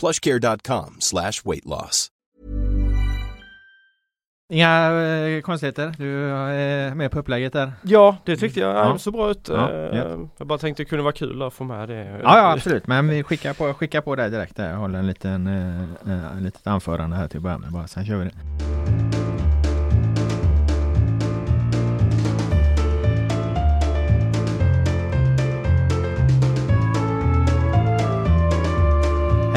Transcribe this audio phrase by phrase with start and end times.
[0.00, 2.08] plushcare.com slash weight loss.
[4.52, 5.94] Inga eh, konstigheter?
[5.98, 7.72] Du är med på upplägget där?
[7.82, 8.98] Ja, det tyckte jag Ja.
[8.98, 9.48] så bra ut.
[9.48, 10.28] Ja, Eh, ja.
[10.38, 12.04] Jag bara tänkte det kunde vara kul att få med det.
[12.22, 14.70] Ja, ja absolut, men vi skickar på, skickar på dig direkt där.
[14.70, 15.80] Jag håller en liten, eh,
[16.14, 18.89] eh, en litet anförande här till att börja med bara, sen kör vi det.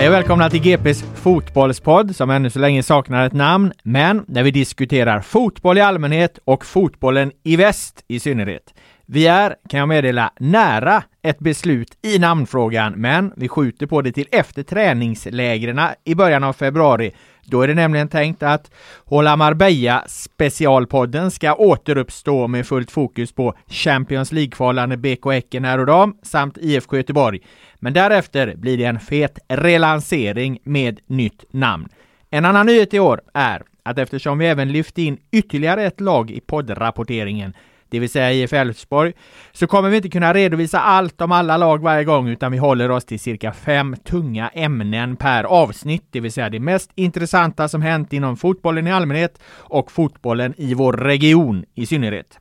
[0.04, 4.44] Hej och välkomna till GPs fotbollspodd som ännu så länge saknar ett namn, men där
[4.44, 8.74] vi diskuterar fotboll i allmänhet och fotbollen i väst i synnerhet.
[9.06, 14.12] Vi är, kan jag meddela, nära ett beslut i namnfrågan, men vi skjuter på det
[14.12, 17.12] till efter träningslägren i början av februari.
[17.46, 18.72] Då är det nämligen tänkt att
[19.06, 25.86] Hålla Marbella specialpodden ska återuppstå med fullt fokus på Champions League-kvalande BK Häcken här och
[25.86, 27.40] dam samt IFK Göteborg.
[27.84, 31.90] Men därefter blir det en fet relansering med nytt namn.
[32.30, 36.32] En annan nyhet i år är att eftersom vi även lyft in ytterligare ett lag
[36.32, 37.54] i poddrapporteringen,
[37.90, 39.14] det vill säga IF Elfsborg,
[39.52, 42.92] så kommer vi inte kunna redovisa allt om alla lag varje gång, utan vi håller
[42.92, 47.82] oss till cirka fem tunga ämnen per avsnitt, det vill säga det mest intressanta som
[47.82, 52.40] hänt inom fotbollen i allmänhet och fotbollen i vår region i synnerhet.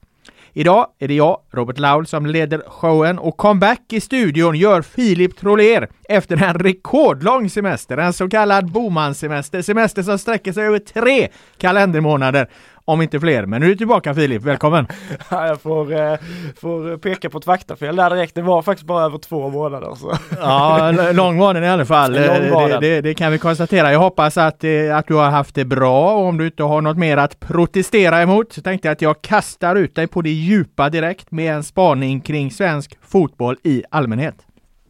[0.54, 5.36] Idag är det jag, Robert Laul, som leder showen och comeback i studion gör Filip
[5.36, 11.28] Troler efter en rekordlång semester, en så kallad Boman-semester, semester som sträcker sig över tre
[11.58, 12.48] kalendermånader,
[12.84, 13.46] om inte fler.
[13.46, 14.86] Men nu är du tillbaka Filip, välkommen!
[15.30, 16.18] Ja, jag får, eh,
[16.60, 18.34] får peka på ett faktafel där direkt.
[18.34, 19.94] Det var faktiskt bara över två månader.
[19.94, 20.12] Så.
[20.40, 22.12] Ja, lång var den i alla fall.
[22.52, 23.92] Var Det, det, det kan vi konstatera.
[23.92, 26.80] Jag hoppas att, eh, att du har haft det bra och om du inte har
[26.80, 30.30] något mer att protestera emot så tänkte jag att jag kastar ut dig på det
[30.30, 34.34] djupa direkt med en spaning kring svensk fotboll i allmänhet.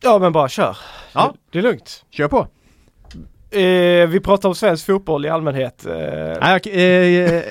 [0.02, 0.76] Ja men bara kör.
[1.12, 1.32] Ja.
[1.32, 2.04] Det, det är lugnt.
[2.10, 2.47] Kör på!
[3.54, 5.86] Eh, vi pratar om svensk fotboll i allmänhet.
[5.86, 5.92] Eh,
[6.40, 7.42] Nej, jag, eh,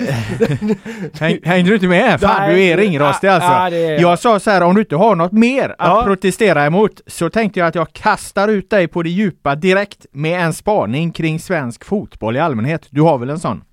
[1.20, 2.20] häng, hängde du inte med?
[2.20, 3.76] Fan, Nej, du är ringrostig ja, alltså.
[3.76, 4.18] det är jag.
[4.18, 6.02] sa så här, om du inte har något mer att Ja.
[6.06, 10.40] protestera emot så tänkte jag att jag kastar ut dig på det djupa direkt med
[10.40, 12.86] en spaning kring svensk fotboll i allmänhet.
[12.90, 13.64] Du har väl en sån?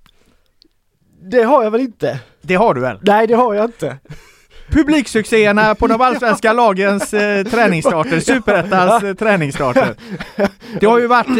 [1.22, 2.20] det har jag väl inte?
[2.42, 2.98] Det har du väl?
[3.02, 3.96] Nej det har jag inte.
[4.70, 9.94] Publiksuccéerna på de allsvenska lagens eh, träningsstarter, Superettans eh, träningsstarter.
[10.80, 11.34] Det har ju varit eh,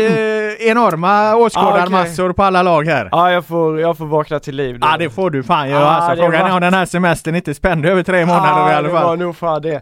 [0.60, 3.08] enorma åskådarmassor på alla lag här.
[3.12, 4.78] Ja jag får, jag får vakna till liv.
[4.80, 5.80] Ja det får du fan göra.
[5.80, 8.70] Ja, alltså, det frågan var- är om den här semestern inte spände över tre månader
[8.70, 9.18] i alla det var fall.
[9.18, 9.80] nog fan det.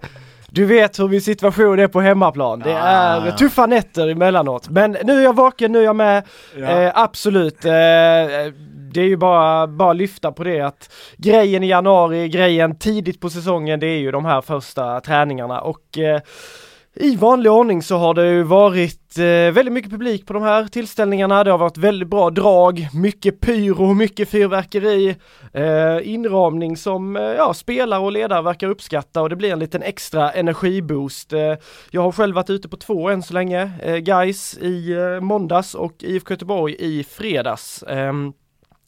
[0.51, 2.61] Du vet hur min situation är på hemmaplan.
[2.61, 3.33] Det Ah, är ja.
[3.37, 4.69] tuffa nätter emellanåt.
[4.69, 6.23] Men nu är jag vaken, nu är jag med.
[6.57, 6.67] Ja.
[6.67, 7.65] Eh, absolut.
[7.65, 7.71] Eh,
[8.93, 13.31] det är ju bara, bara lyfta på det att grejen i januari, grejen tidigt på
[13.31, 16.21] säsongen, det är ju de här första träningarna och eh,
[17.01, 20.67] i vanlig ordning så har det ju varit eh, väldigt mycket publik på de här
[20.67, 21.45] tillställningarna.
[21.45, 25.17] Det har varit väldigt bra drag, mycket pyro, mycket fyrverkeri,
[25.53, 29.83] eh, inramning som eh, ja, spelare och ledare verkar uppskatta och det blir en liten
[29.83, 31.33] extra energiboost.
[31.33, 31.55] Eh,
[31.91, 35.75] jag har själv varit ute på två än så länge, eh, guys i eh, måndags
[35.75, 37.85] och IFK Göteborg i fredags.
[37.89, 38.33] Ehm,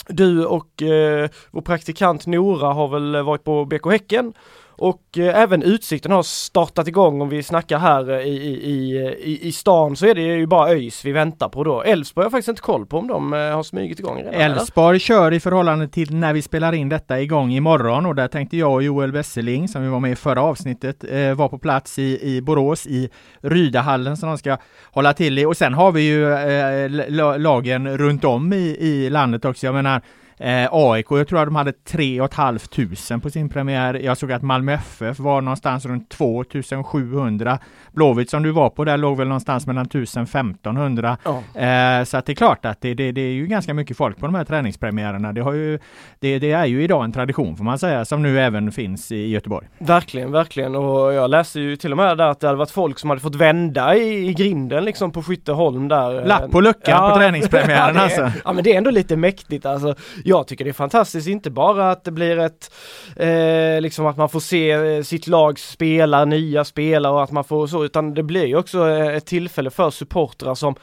[0.08, 4.32] du och eh, vår praktikant Nora har väl varit på BK Häcken
[4.80, 9.48] och eh, även Utsikten har startat igång om vi snackar här eh, i, i, i,
[9.48, 11.82] i stan så är det ju bara ÖIS vi väntar på då.
[11.82, 14.34] Elfsborg har faktiskt inte koll på om de eh, har smugit igång redan.
[14.34, 18.56] Elfsborg kör i förhållande till när vi spelar in detta igång imorgon och där tänkte
[18.56, 21.98] jag och Joel Wesseling som vi var med i förra avsnittet eh, var på plats
[21.98, 23.10] i, i Borås i
[23.40, 24.56] Rydahallen som de ska
[24.90, 29.44] hålla till i och sen har vi ju eh, lagen runt om i, i landet
[29.44, 29.66] också.
[29.66, 30.02] Jag menar
[30.40, 33.94] Eh, AIK, jag tror att de hade 3 500 på sin premiär.
[33.94, 37.58] Jag såg att Malmö FF var någonstans runt 2700.
[37.92, 41.16] Blåvitt som du var på, där låg väl någonstans mellan 1000-1500.
[41.24, 41.60] Ja.
[41.60, 44.18] Eh, så att det är klart att det, det, det, är ju ganska mycket folk
[44.18, 45.32] på de här träningspremiärerna.
[45.32, 45.78] Det, har ju,
[46.18, 49.28] det, det är ju idag en tradition får man säga, som nu även finns i
[49.28, 49.66] Göteborg.
[49.78, 50.74] Verkligen, verkligen.
[50.74, 53.22] Och jag läste ju till och med där att det hade varit folk som hade
[53.22, 56.24] fått vända i, i grinden liksom på Skytteholm där.
[56.24, 58.30] Lapp på luckan ja, på träningspremiären ja, alltså.
[58.44, 59.94] Ja men det är ändå lite mäktigt alltså
[60.30, 62.70] jag tycker det är fantastiskt, inte bara att det blir ett,
[63.16, 67.44] eh, liksom att man får se eh, sitt lag spela, nya spelare och att man
[67.44, 70.74] får så, utan det blir ju också eh, ett tillfälle för supportrar som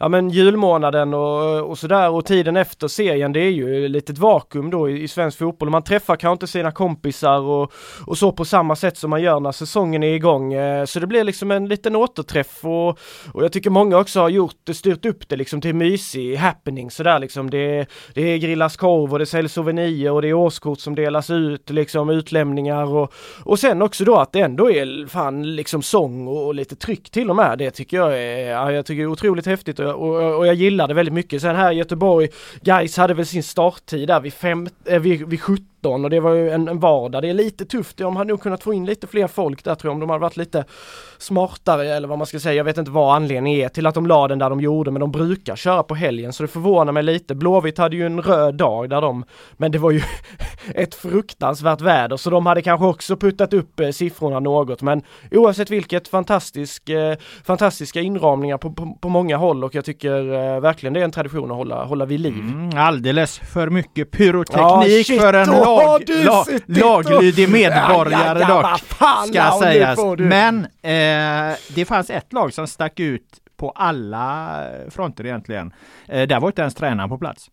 [0.00, 4.18] ja men julmånaden och, och sådär och tiden efter serien det är ju ett litet
[4.18, 5.70] vakuum då i, i svensk fotboll.
[5.70, 7.72] Man träffar kanske inte sina kompisar och,
[8.06, 10.52] och så på samma sätt som man gör när säsongen är igång.
[10.52, 12.88] Eh, så det blir liksom en liten återträff och,
[13.32, 16.90] och jag tycker många också har gjort det, styrt upp det liksom till mysig happening
[16.90, 17.50] sådär liksom.
[17.50, 21.30] Det, det är grillas korv och det säljs souvenirer och det är årskort som delas
[21.30, 23.12] ut liksom utlämningar och,
[23.44, 27.10] och sen också då att det ändå är fan liksom sång och, och lite tryck
[27.10, 27.58] till och med.
[27.58, 30.94] Det tycker jag är, ja, jag tycker är otroligt häftigt och och, och jag gillade
[30.94, 31.42] väldigt mycket.
[31.42, 32.28] Sen här i Göteborg,
[32.60, 36.20] guys hade väl sin starttid där vid, fem, eh, vid, vid 17 19 och det
[36.20, 37.22] var ju en, en vardag.
[37.22, 39.90] Det är lite tufft, de hade nog kunnat få in lite fler folk där tror
[39.90, 40.64] jag om de hade varit lite
[41.18, 42.54] smartare eller vad man ska säga.
[42.54, 45.00] Jag vet inte vad anledningen är till att de la den där de gjorde men
[45.00, 47.34] de brukar köra på helgen så det förvånar mig lite.
[47.34, 50.02] Blåvitt hade ju en röd dag där de, men det var ju
[50.74, 55.70] ett fruktansvärt väder så de hade kanske också puttat upp eh, siffrorna något men oavsett
[55.70, 60.92] vilket fantastisk, eh, fantastiska inramningar på, på, på, många håll och jag tycker eh, verkligen
[60.92, 62.38] det är en tradition att hålla, hålla vid liv.
[62.38, 68.80] Mm, alldeles för mycket pyroteknik ja, för en lag, lag, laglydig medborgare dock,
[69.28, 69.98] ska sägas.
[70.18, 75.72] Men eh, det fanns ett lag som stack ut på alla fronter egentligen.
[76.08, 77.50] Eh, där var inte ens tränaren på plats.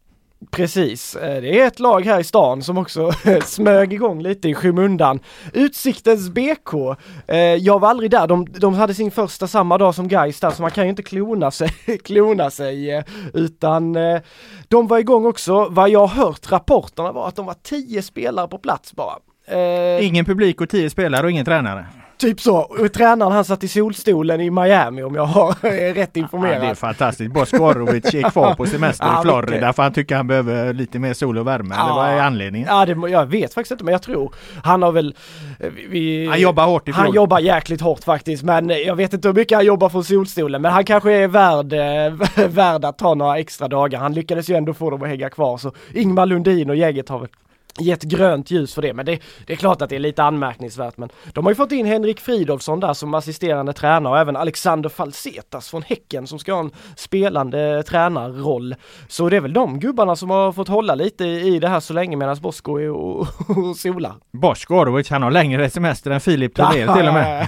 [0.51, 3.11] Precis, eh, det är ett lag här i stan som också
[3.45, 5.19] smög igång lite i skymundan.
[5.53, 6.73] Utsiktens BK,
[7.27, 10.51] eh, jag var aldrig där, de, de hade sin första samma dag som Gais där
[10.51, 11.69] så man kan ju inte klona sig,
[12.03, 13.03] klona sig eh,
[13.33, 13.97] utan
[14.67, 15.67] de var igång också.
[15.69, 19.13] Vad jag har hört rapporterna var att de var tio spelare på plats bara.
[20.01, 21.85] Ingen publik och tio spelare och ingen tränare.
[22.17, 22.57] Typ så.
[22.57, 25.53] Och tränaren han satt i solstolen i Miami om jag har
[25.93, 26.55] rätt informerad.
[26.55, 27.33] Ja, det är fantastiskt.
[27.33, 29.75] Bosko Orovic är kvar på semester ja, i Florida mycket.
[29.75, 31.75] för han tycker han behöver lite mer sol och värme.
[31.77, 31.83] Ja.
[31.83, 32.67] Eller vad är anledningen?
[32.71, 34.33] Ja, det, jag vet faktiskt inte men jag tror
[34.63, 35.15] han har väl...
[35.59, 39.27] Eh, vi, han jobbar hårt i Han jobbar jäkligt hårt faktiskt men jag vet inte
[39.27, 43.13] hur mycket han jobbar från solstolen men han kanske är värd, äh, värd att ta
[43.13, 43.99] några extra dagar.
[43.99, 47.19] Han lyckades ju ändå få dem att hänga kvar så Ingmar Lundin och gänget har
[47.19, 47.29] väl
[47.79, 50.97] gett grönt ljus för det, men det, det, är klart att det är lite anmärkningsvärt.
[50.97, 54.89] Men de har ju fått in Henrik Fridolfsson där som assisterande tränare och även Alexander
[54.89, 58.75] Falsetas från Häcken som ska ha en spelande tränarroll.
[59.07, 61.93] Så det är väl de gubbarna som har fått hålla lite i det här så
[61.93, 64.15] länge medan Bosko är och, och solar.
[64.31, 67.47] Bosko Orovic, han har längre semester än Filip Thulén till och med.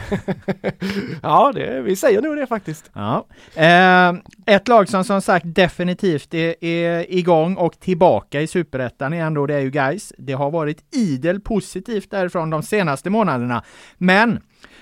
[1.24, 2.92] ja, det, vi säger nog det faktiskt.
[2.94, 3.26] Ja.
[3.56, 4.14] Eh,
[4.50, 9.46] ett lag som som sagt definitivt är, är igång och tillbaka i superettan igen då,
[9.46, 10.14] det är ju Gais.
[10.18, 13.64] Det har varit idel positivt därifrån de senaste månaderna.
[13.98, 14.40] Men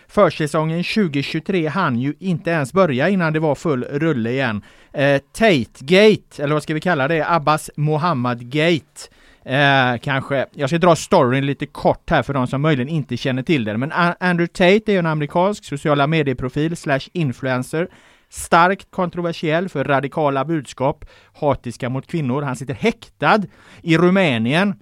[0.08, 4.62] Försäsongen 2023 hann ju inte ens börja innan det var full rulle igen.
[4.94, 7.30] Eh, Tate-gate, eller vad ska vi kalla det?
[7.30, 9.10] Abbas Mohammad-gate.
[9.46, 10.46] Eh, kanske.
[10.54, 13.80] Jag ska dra storyn lite kort här för de som möjligen inte känner till den.
[13.80, 17.88] Men Andrew Tate är en amerikansk sociala medieprofil slash influencer
[18.30, 22.42] starkt kontroversiell för radikala budskap, hatiska mot kvinnor.
[22.42, 23.42] Han sitter häktad
[23.82, 24.76] i Rumänien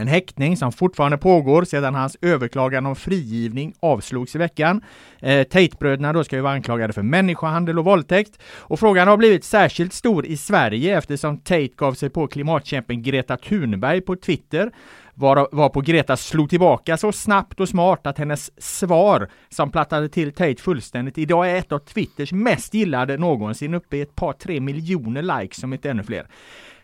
[0.00, 4.82] en häktning som fortfarande pågår sedan hans överklagan om frigivning avslogs i veckan.
[5.20, 8.38] Eh, Tate-bröderna då ska ju vara anklagade för människohandel och våldtäkt.
[8.58, 13.36] Och frågan har blivit särskilt stor i Sverige eftersom Tate gav sig på klimatkämpen Greta
[13.36, 14.72] Thunberg på Twitter
[15.18, 20.08] var, var på Greta slog tillbaka så snabbt och smart att hennes svar som plattade
[20.08, 24.32] till Tate fullständigt idag är ett av Twitters mest gillade någonsin uppe i ett par
[24.32, 26.26] tre miljoner likes som inte ännu fler.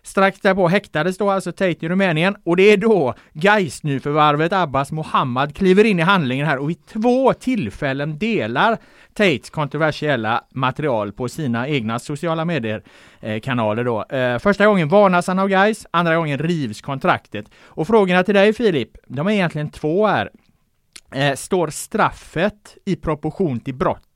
[0.04, 4.92] Strax därpå häktades då alltså Tate i Rumänien och det är då Gais nyförvärvet Abbas
[4.92, 8.78] Mohammad kliver in i handlingen här och vid två tillfällen delar
[9.14, 13.82] Tates kontroversiella material på sina egna sociala medier-kanaler.
[13.82, 14.16] Eh, då.
[14.16, 17.46] Eh, första gången varnas han av Gais, andra gången rivs kontraktet.
[17.64, 20.30] Och frågorna till dig Filip, de är egentligen två här.
[21.14, 24.13] Eh, står straffet i proportion till brottet?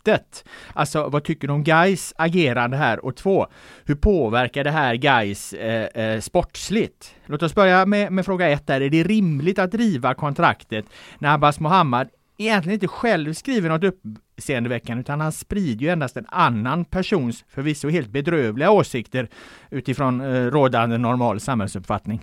[0.72, 3.04] Alltså vad tycker du om Gais agerande här?
[3.04, 3.46] Och två,
[3.84, 7.14] hur påverkar det här Gais eh, eh, sportsligt?
[7.26, 8.80] Låt oss börja med, med fråga ett där.
[8.80, 10.84] Är det rimligt att driva kontraktet
[11.18, 13.94] när Abbas Mohammad egentligen inte själv skriver något
[14.38, 19.28] uppseendeväckande utan han sprider ju endast en annan persons förvisso helt bedrövliga åsikter
[19.70, 22.20] utifrån eh, rådande normal samhällsuppfattning.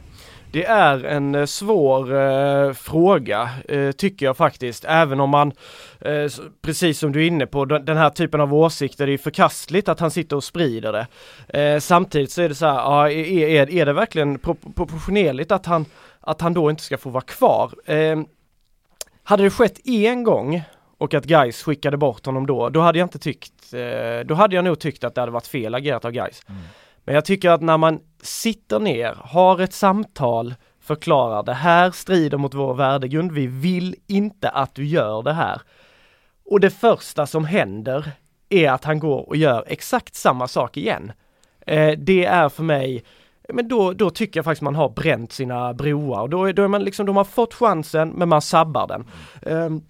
[0.51, 5.51] Det är en eh, svår eh, fråga, eh, tycker jag faktiskt, även om man,
[6.01, 6.31] eh,
[6.61, 9.99] precis som du är inne på, den här typen av åsikter, det är förkastligt att
[9.99, 11.07] han sitter och sprider det.
[11.59, 14.39] Eh, samtidigt så är det så här, ja, är, är, är det verkligen
[14.75, 15.85] proportionerligt att han,
[16.21, 17.71] att han då inte ska få vara kvar?
[17.85, 18.19] Eh,
[19.23, 20.63] hade det skett en gång
[21.05, 23.73] och att Guys skickade bort honom då, då hade jag inte tyckt,
[24.25, 26.41] då hade jag nog tyckt att det hade varit fel agerat av Guys.
[26.47, 26.61] Mm.
[27.03, 32.37] Men jag tycker att när man sitter ner, har ett samtal, förklarar det här strider
[32.37, 35.61] mot vår värdegrund, vi vill inte att du gör det här.
[36.45, 38.11] Och det första som händer
[38.49, 41.11] är att han går och gör exakt samma sak igen.
[41.67, 43.03] Eh, det är för mig
[43.53, 46.67] men då, då tycker jag faktiskt man har bränt sina broar och då, då är
[46.67, 49.05] man liksom, de har fått chansen men man sabbar den.
[49.41, 49.83] Um,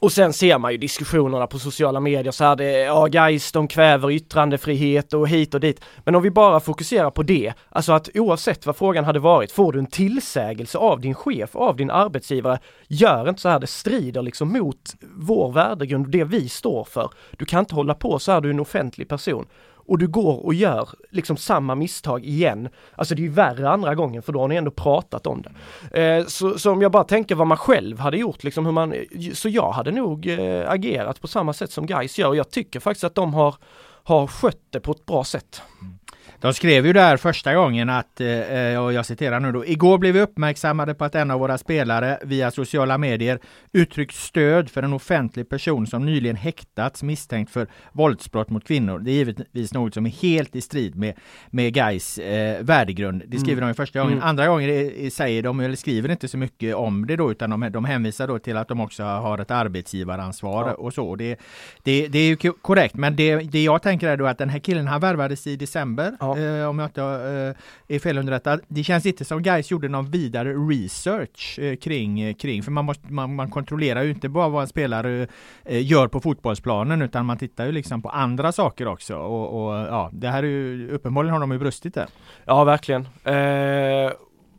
[0.00, 3.68] och sen ser man ju diskussionerna på sociala medier så här, det, ja guys, de
[3.68, 5.80] kväver yttrandefrihet och hit och dit.
[6.04, 9.72] Men om vi bara fokuserar på det, alltså att oavsett vad frågan hade varit, får
[9.72, 14.22] du en tillsägelse av din chef, av din arbetsgivare, gör inte så här, det strider
[14.22, 17.10] liksom mot vår värdegrund, det vi står för.
[17.36, 19.46] Du kan inte hålla på så här, du är en offentlig person
[19.88, 22.68] och du går och gör liksom samma misstag igen.
[22.94, 26.00] Alltså det är ju värre andra gången för då har ni ändå pratat om det.
[26.00, 28.94] Eh, så, så, om jag bara tänker vad man själv hade gjort, liksom hur man,
[29.34, 32.80] så jag hade nog eh, agerat på samma sätt som guys gör och jag tycker
[32.80, 33.54] faktiskt att de har,
[34.02, 35.62] har skött det på ett bra sätt.
[35.80, 35.98] Mm.
[36.40, 40.14] De skrev ju där första gången att, eh, och jag citerar nu då, igår blev
[40.14, 43.38] vi uppmärksammade på att en av våra spelare via sociala medier
[43.72, 48.98] uttryckt stöd för en offentlig person som nyligen häktats misstänkt för våldsbrott mot kvinnor.
[48.98, 51.14] Det är givetvis något som är helt i strid med,
[51.50, 53.22] med Gais eh, värdegrund.
[53.26, 53.68] Det skriver mm.
[53.68, 54.12] de första gången.
[54.12, 54.28] Mm.
[54.28, 57.84] Andra gången säger de, eller skriver inte så mycket om det då, utan de, de
[57.84, 60.74] hänvisar då till att de också har ett arbetsgivaransvar ja.
[60.74, 61.16] och så.
[61.16, 61.36] Det,
[61.82, 64.58] det, det är ju korrekt, men det, det jag tänker är då att den här
[64.58, 66.16] killen, han värvades i december.
[66.20, 68.60] Ja eh, om jag inte eh, är felunderrättad.
[68.68, 72.84] Det känns inte som Guys gjorde någon vidare research eh, kring, eh, kring, för man,
[72.84, 75.26] måste, man, man kontrollerar ju inte bara vad en spelare
[75.64, 79.16] eh, gör på fotbollsplanen, utan man tittar ju liksom på andra saker också.
[79.16, 82.06] Och, och ja, det här är ju, uppenbarligen har de ju brustit där.
[82.44, 83.08] Ja, verkligen.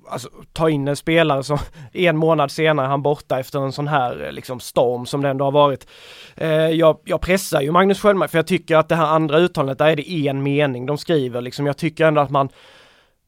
[0.10, 1.58] Alltså, ta in en spelare som
[1.94, 5.46] en månad senare han borta efter en sån här eh, liksom storm som det ändå
[5.46, 5.88] har varit.
[6.36, 9.78] Eh, jag, jag pressar ju Magnus Sköldmark för jag tycker att det här andra uttalandet,
[9.78, 11.66] där är det en mening de skriver liksom.
[11.66, 12.50] Jag tycker ändå att man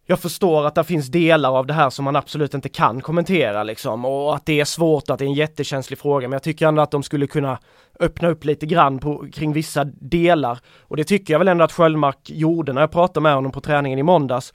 [0.06, 3.64] jag förstår att det finns delar av det här som man absolut inte kan kommentera
[3.64, 6.68] liksom och att det är svårt att det är en jättekänslig fråga men jag tycker
[6.68, 7.60] ändå att de skulle kunna
[8.00, 11.72] öppna upp lite grann på, kring vissa delar och det tycker jag väl ändå att
[11.72, 14.54] Sköldmark gjorde när jag pratade med honom på träningen i måndags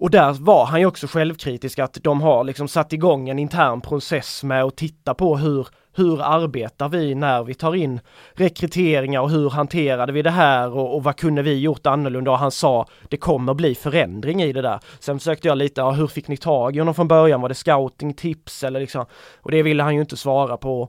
[0.00, 3.80] och där var han ju också självkritisk att de har liksom satt igång en intern
[3.80, 8.00] process med att titta på hur, hur arbetar vi när vi tar in
[8.32, 12.30] rekryteringar och hur hanterade vi det här och, och vad kunde vi gjort annorlunda?
[12.30, 14.80] Och han sa det kommer bli förändring i det där.
[14.98, 17.40] Sen försökte jag lite, ja, hur fick ni tag i honom från början?
[17.40, 19.06] Var det scouting, tips eller liksom?
[19.36, 20.88] Och det ville han ju inte svara på.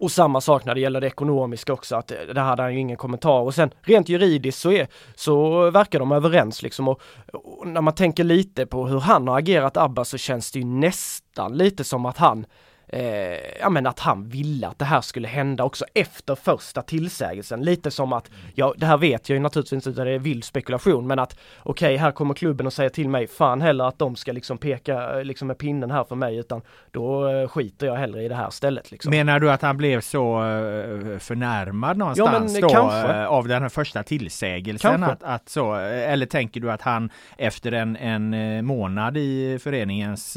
[0.00, 2.80] Och samma sak när det gäller det ekonomiska också, att eh, det hade han ju
[2.80, 3.40] ingen kommentar.
[3.40, 6.88] Och sen rent juridiskt så, är, så verkar de överens liksom.
[6.88, 7.00] Och,
[7.32, 10.64] och när man tänker lite på hur han har agerat Abba så känns det ju
[10.64, 12.46] nästan lite som att han
[12.88, 17.62] eh, ja men att han ville att det här skulle hända också efter första tillsägelsen.
[17.62, 21.06] Lite som att, ja det här vet jag ju naturligtvis inte, det är vild spekulation,
[21.06, 24.16] men att okej, okay, här kommer klubben och säger till mig, fan heller att de
[24.16, 28.22] ska liksom peka liksom med pinnen här för mig, utan då eh, skiter jag hellre
[28.22, 28.90] i det här stället.
[28.90, 29.10] Liksom.
[29.10, 33.12] Menar du att han blev så eh, förnärmad någonstans ja, då kanske.
[33.12, 35.02] Eh, av den här första tillsägelsen?
[35.02, 40.36] Att, att, så, eller tänker du att han efter en, en månad i föreningens,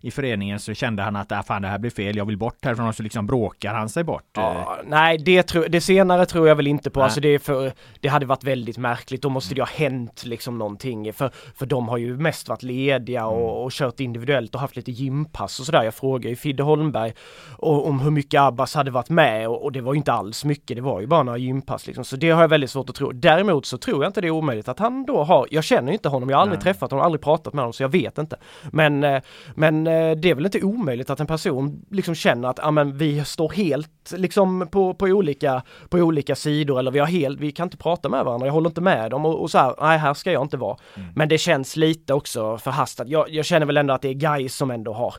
[0.00, 2.64] i föreningen så kände han att ah, fan det här blir fel, jag vill bort
[2.64, 4.24] härifrån och så liksom bråkar han sig bort.
[4.34, 7.02] Ja, nej, det, tro, det senare tror jag väl inte på.
[7.02, 9.22] Alltså det, är för, det hade varit väldigt märkligt.
[9.22, 11.12] Då måste det ha hänt liksom någonting.
[11.12, 13.64] För, för de har ju mest varit lediga och, mm.
[13.64, 15.82] och kört individuellt och haft lite gympass och sådär.
[15.82, 17.12] Jag frågade ju Fidde Holmberg
[17.56, 20.76] och, om hur mycket Abbas hade varit med och, och, det var inte alls mycket.
[20.76, 22.04] Det var ju bara några gympass liksom.
[22.04, 23.12] Så det har jag väldigt svårt att tro.
[23.12, 26.08] Däremot så tror jag inte det är omöjligt att han då har, jag känner inte
[26.08, 26.64] honom, jag har aldrig nej.
[26.64, 28.36] träffat honom, aldrig pratat med honom så jag vet inte.
[28.72, 29.22] Men, eh,
[29.54, 32.96] men eh, det är väl inte omöjligt att en person liksom känner att, ja men
[32.96, 37.52] vi står helt liksom på, på olika, på olika sidor eller vi har helt, vi
[37.52, 39.98] kan inte prata med varandra, jag håller inte med dem och, och så här, nej
[39.98, 40.76] här ska jag inte vara.
[40.94, 41.08] Mm.
[41.14, 43.08] Men det känns lite också förhastat.
[43.08, 45.14] Jag, jag känner väl ändå att det är guys som ändå har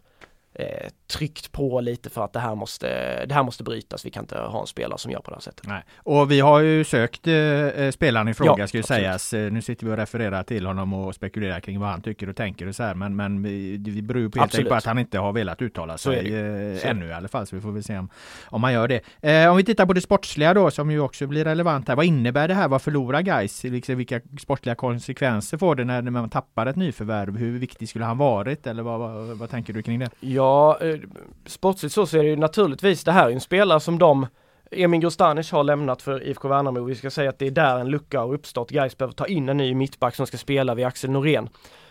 [0.53, 2.87] eh, tryckt på lite för att det här måste,
[3.25, 4.05] det här måste brytas.
[4.05, 5.67] Vi kan inte ha en spelare som gör på det här sättet.
[5.67, 5.83] Nej.
[5.97, 8.85] Och vi har ju sökt eh, spelaren i fråga Ja, ska ju absolut.
[8.85, 9.33] sägas.
[9.33, 12.35] Eh, Nu sitter vi och refererar till honom och spekulerar kring vad han tycker och
[12.35, 12.93] tänker och så här.
[12.93, 16.35] Men, men vi, vi beror ju på på att han inte har velat uttala sig
[16.35, 17.47] eh, ännu i alla fall.
[17.47, 18.09] Så vi får väl se om,
[18.45, 19.01] om han gör det.
[19.21, 21.95] Eh, om vi tittar på det sportsliga då som ju också blir relevant här.
[21.95, 22.67] Vad innebär det här?
[22.67, 23.63] Vad förlorar guys?
[23.63, 27.37] Liksom, vilka sportsliga konsekvenser får det när när man tappar ett nyförvärv?
[27.37, 28.67] Hur viktig skulle han varit?
[28.67, 30.09] Eller vad, vad, vad tänker du kring det?
[30.19, 30.79] Ja,
[31.45, 34.27] sportsligt så, så är det ju naturligtvis, det här är ju en spelare som de
[34.71, 36.83] Emin Grostanic har lämnat för IFK Värnamo.
[36.83, 38.69] Vi ska säga att det är där en lucka har uppstått.
[38.71, 41.49] Gais behöver ta in en ny mittback som ska spela vid Axel Norén.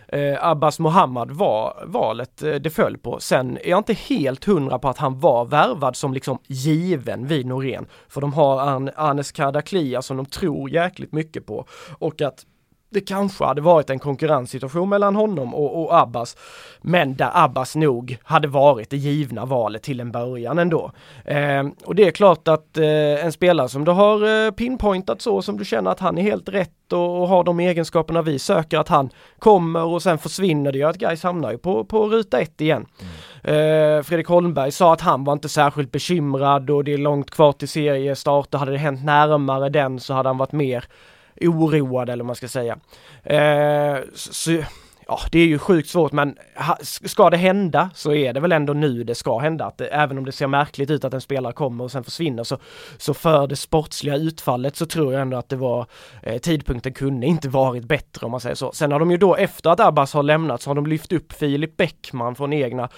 [0.08, 3.20] Eh, Abbas Mohammad var valet eh, det föll på.
[3.20, 7.46] Sen är jag inte helt hundra på att han var värvad som liksom given vid
[7.46, 7.86] Norén.
[8.08, 11.66] För de har An- Anes Kardaklia som de tror jäkligt mycket på.
[11.98, 12.46] Och att
[12.90, 16.37] det kanske hade varit en konkurrenssituation mellan honom och, och Abbas.
[16.81, 20.93] Men där Abbas nog hade varit det givna valet till en början ändå.
[21.25, 25.43] Eh, och det är klart att eh, en spelare som du har eh, pinpointat så,
[25.43, 28.78] som du känner att han är helt rätt och, och har de egenskaperna vi söker,
[28.78, 32.40] att han kommer och sen försvinner det ju att Gais hamnar ju på, på ruta
[32.40, 32.87] ett igen.
[33.43, 37.52] Eh, Fredrik Holmberg sa att han var inte särskilt bekymrad och det är långt kvar
[37.52, 40.85] till seriestart och hade det hänt närmare den så hade han varit mer
[41.40, 42.78] oroad eller vad man ska säga.
[43.23, 44.62] Eh, så,
[45.07, 48.52] ja, det är ju sjukt svårt men ha, ska det hända så är det väl
[48.52, 49.64] ändå nu det ska hända.
[49.64, 52.45] Att eh, även om det ser märkligt ut att en spelare kommer och sen försvinner
[52.45, 52.59] så,
[52.97, 55.87] så för det sportsliga utfallet så tror jag ändå att det var
[56.23, 58.73] eh, tidpunkten kunde inte varit bättre om man säger så.
[58.73, 61.33] Sen har de ju då efter att Abbas har lämnat så har de lyft upp
[61.33, 62.88] Filip Bäckman från egna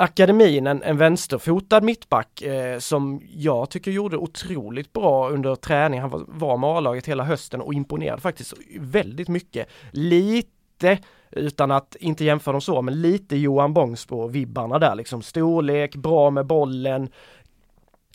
[0.00, 6.00] akademin, en, en vänsterfotad mittback eh, som jag tycker gjorde otroligt bra under träning.
[6.00, 9.68] Han var, var med A-laget hela hösten och imponerade faktiskt väldigt mycket.
[9.90, 10.98] Lite
[11.30, 15.22] utan att inte jämföra dem så, men lite Johan Bångsbo-vibbarna där liksom.
[15.22, 17.08] Storlek, bra med bollen,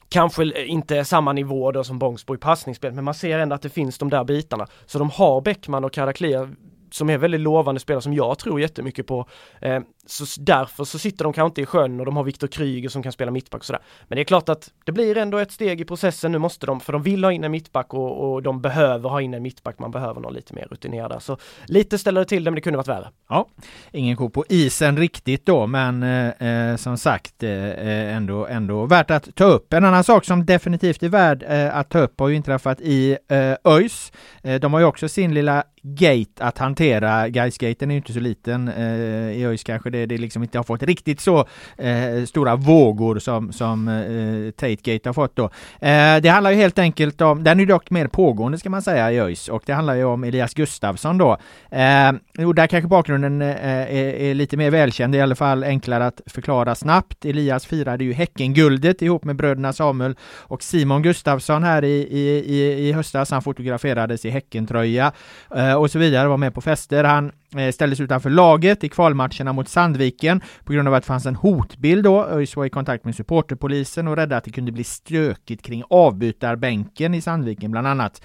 [0.09, 3.69] Kanske inte samma nivå då som Bångsbo i passningsspel, men man ser ändå att det
[3.69, 4.67] finns de där bitarna.
[4.85, 6.49] Så de har Bäckman och Karaklia
[6.91, 9.27] som är väldigt lovande spelare som jag tror jättemycket på.
[9.61, 12.89] Eh, så därför så sitter de kanske inte i sjön och de har Viktor Kryger
[12.89, 13.81] som kan spela mittback och sådär.
[14.07, 16.31] Men det är klart att det blir ändå ett steg i processen.
[16.31, 19.21] Nu måste de, för de vill ha in en mittback och, och de behöver ha
[19.21, 19.79] in en mittback.
[19.79, 21.23] Man behöver någon lite mer rutinerad.
[21.23, 23.09] Så lite ställer det till det, men det kunde varit värre.
[23.29, 23.47] Ja,
[23.91, 28.85] ingen ko på isen riktigt då, men eh, eh, som sagt eh, eh, ändå, ändå
[28.85, 29.73] värt att ta upp.
[29.73, 33.17] En annan sak som definitivt är värd eh, att ta upp har ju inträffat i
[33.29, 34.11] eh, ÖIS.
[34.43, 37.29] Eh, de har ju också sin lilla gate att hantera.
[37.29, 40.63] Gaisgaten är ju inte så liten eh, i ÖIS kanske det, det liksom inte har
[40.63, 41.45] fått riktigt så
[41.77, 45.43] eh, stora vågor som, som eh, Tategate har fått då.
[45.79, 48.81] Eh, det handlar ju helt enkelt om, den är ju dock mer pågående ska man
[48.81, 51.37] säga i ÖIS och det handlar ju om Elias Gustafsson då.
[51.71, 56.05] Eh, och där kanske bakgrunden eh, är, är lite mer välkänd, i alla fall enklare
[56.05, 57.25] att förklara snabbt.
[57.25, 60.15] Elias firade ju Häckenguldet ihop med bröderna Samuel
[60.47, 63.31] och Simon Gustafsson här i, i, i, i höstas.
[63.31, 65.11] Han fotograferades i Häckentröja
[65.55, 67.03] eh, och så vidare, var med på fester.
[67.03, 71.25] Han Eh, ställdes utanför laget i kvalmatcherna mot Sandviken på grund av att det fanns
[71.25, 72.25] en hotbild då.
[72.25, 77.13] ÖIS var i kontakt med supporterpolisen och rädda att det kunde bli stökigt kring avbytarbänken
[77.13, 78.21] i Sandviken bland annat.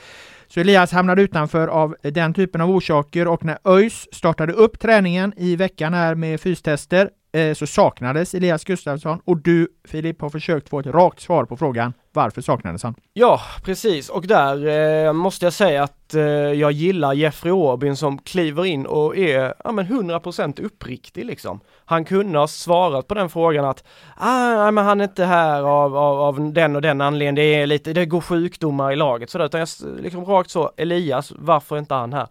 [0.49, 5.33] Så Elias hamnade utanför av den typen av orsaker och när ÖIS startade upp träningen
[5.37, 10.69] i veckan här med fystester eh, så saknades Elias Gustafsson och du Filip har försökt
[10.69, 12.95] få ett rakt svar på frågan varför saknades han?
[13.12, 14.09] Ja, precis.
[14.09, 14.66] Och där
[15.07, 19.55] eh, måste jag säga att eh, jag gillar Jeffrey Åbyn som kliver in och är
[19.64, 21.61] ja, men 100% uppriktig liksom.
[21.85, 23.85] Han kunde ha svarat på den frågan att
[24.16, 27.55] ah, nej, men han är inte här av, av, av den och den anledningen, det
[27.55, 29.69] är lite, det går sjukdomar i laget sådär, utan jag
[30.01, 32.27] liksom rakt så, Elias, varför är inte han här?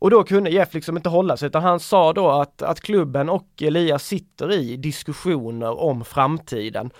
[0.00, 3.28] Och då kunde Jeff liksom inte hålla sig utan han sa då att, att klubben
[3.28, 6.90] och Elias sitter i diskussioner om framtiden.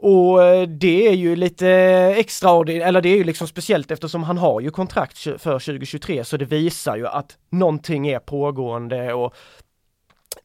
[0.00, 1.68] Och eh, det är ju lite
[2.16, 6.36] extraordinärt, eller det är ju liksom speciellt eftersom han har ju kontrakt för 2023 så
[6.36, 9.34] det visar ju att någonting är pågående och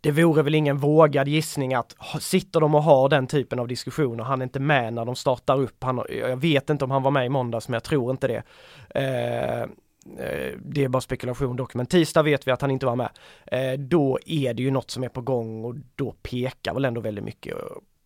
[0.02, 4.24] det vore väl ingen vågad gissning att sitter de och har den typen av diskussioner,
[4.24, 7.12] han är inte med när de startar upp, han, jag vet inte om han var
[7.12, 8.43] med i måndags men jag tror inte det.
[9.00, 9.67] Eh,
[10.20, 13.10] Eh, det är bara spekulation dock, men tisdag vet vi att han inte var med.
[13.46, 17.02] Eh, då är det ju något som är på gång och då pekar väl ändå
[17.02, 17.56] väldigt mycket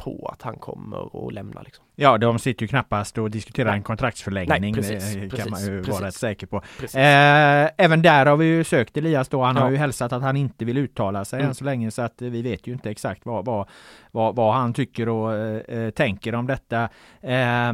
[0.08, 1.62] på att han kommer att lämna.
[1.62, 1.86] Liksom.
[1.96, 3.78] Ja, de sitter ju knappast och diskuterar Nej.
[3.78, 4.62] en kontraktsförlängning.
[4.62, 5.94] Nej, precis, det kan precis, man ju precis.
[5.94, 6.58] vara rätt säker på.
[6.58, 9.44] Eh, även där har vi ju sökt Elias då.
[9.44, 9.72] Han har Ja.
[9.72, 11.50] ju hälsat att han inte vill uttala sig Mm.
[11.50, 13.68] än så länge så att eh, vi vet ju inte exakt vad, vad,
[14.12, 16.90] vad, vad han tycker och eh, eh, tänker om detta.
[17.22, 17.74] Eh,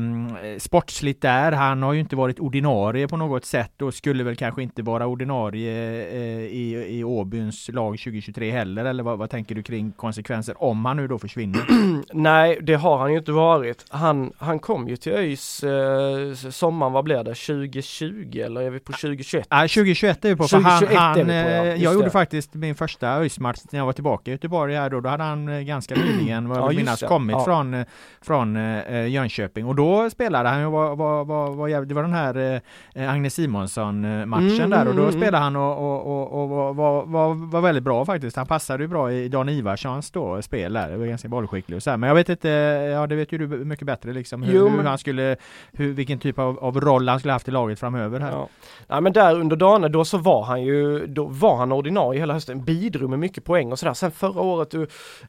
[0.57, 4.63] sportsligt där, han har ju inte varit ordinarie på något sätt och skulle väl kanske
[4.63, 5.71] inte vara ordinarie
[6.11, 10.85] eh, i, i Åbyns lag 2023 heller eller vad, vad tänker du kring konsekvenser om
[10.85, 11.61] han nu då försvinner?
[12.23, 13.85] Nej, det har han ju inte varit.
[13.89, 18.79] Han, han kom ju till ÖIS eh, sommaren, vad blir det, 2020 eller är vi
[18.79, 19.47] på 2021?
[19.51, 20.43] Nej, 2021 är vi på.
[20.47, 21.63] För han, 2021 är han, vi på, ja.
[21.63, 22.11] eh, Just jag gjorde det.
[22.11, 24.99] faktiskt min första ÖIS-match när jag var tillbaka i Göteborg här då.
[24.99, 27.07] Då hade han eh, ganska nyligen, vad Ja, jag vill minnas, det.
[27.07, 27.43] kommit Ja.
[27.45, 27.85] från, eh,
[28.21, 29.65] från eh, Jönköping.
[29.67, 32.61] Och då spelade han ju, var, var, var, var, det var den här
[32.95, 35.21] eh, Agnes Simonsson-matchen Mm, där och då mm, mm.
[35.21, 38.37] spelade han och, och, och, och var, var, var, var väldigt bra faktiskt.
[38.37, 40.89] Han passade ju bra i Dan Ivarssons då spel där.
[40.89, 41.97] Det var ganska bollskicklig och så här.
[41.97, 42.49] Men jag vet inte,
[42.93, 44.43] ja det vet ju du mycket bättre liksom.
[44.43, 45.35] Hur, Jo, hur han skulle,
[45.71, 48.31] hur, vilken typ av, av roll han skulle haft i laget framöver här.
[48.31, 48.49] Ja.
[48.87, 52.33] Nej men där under Dane, då så var han ju, då var han ordinarie hela
[52.33, 53.93] hösten, bidrog med mycket poäng och sådär.
[53.93, 54.73] Sen förra året,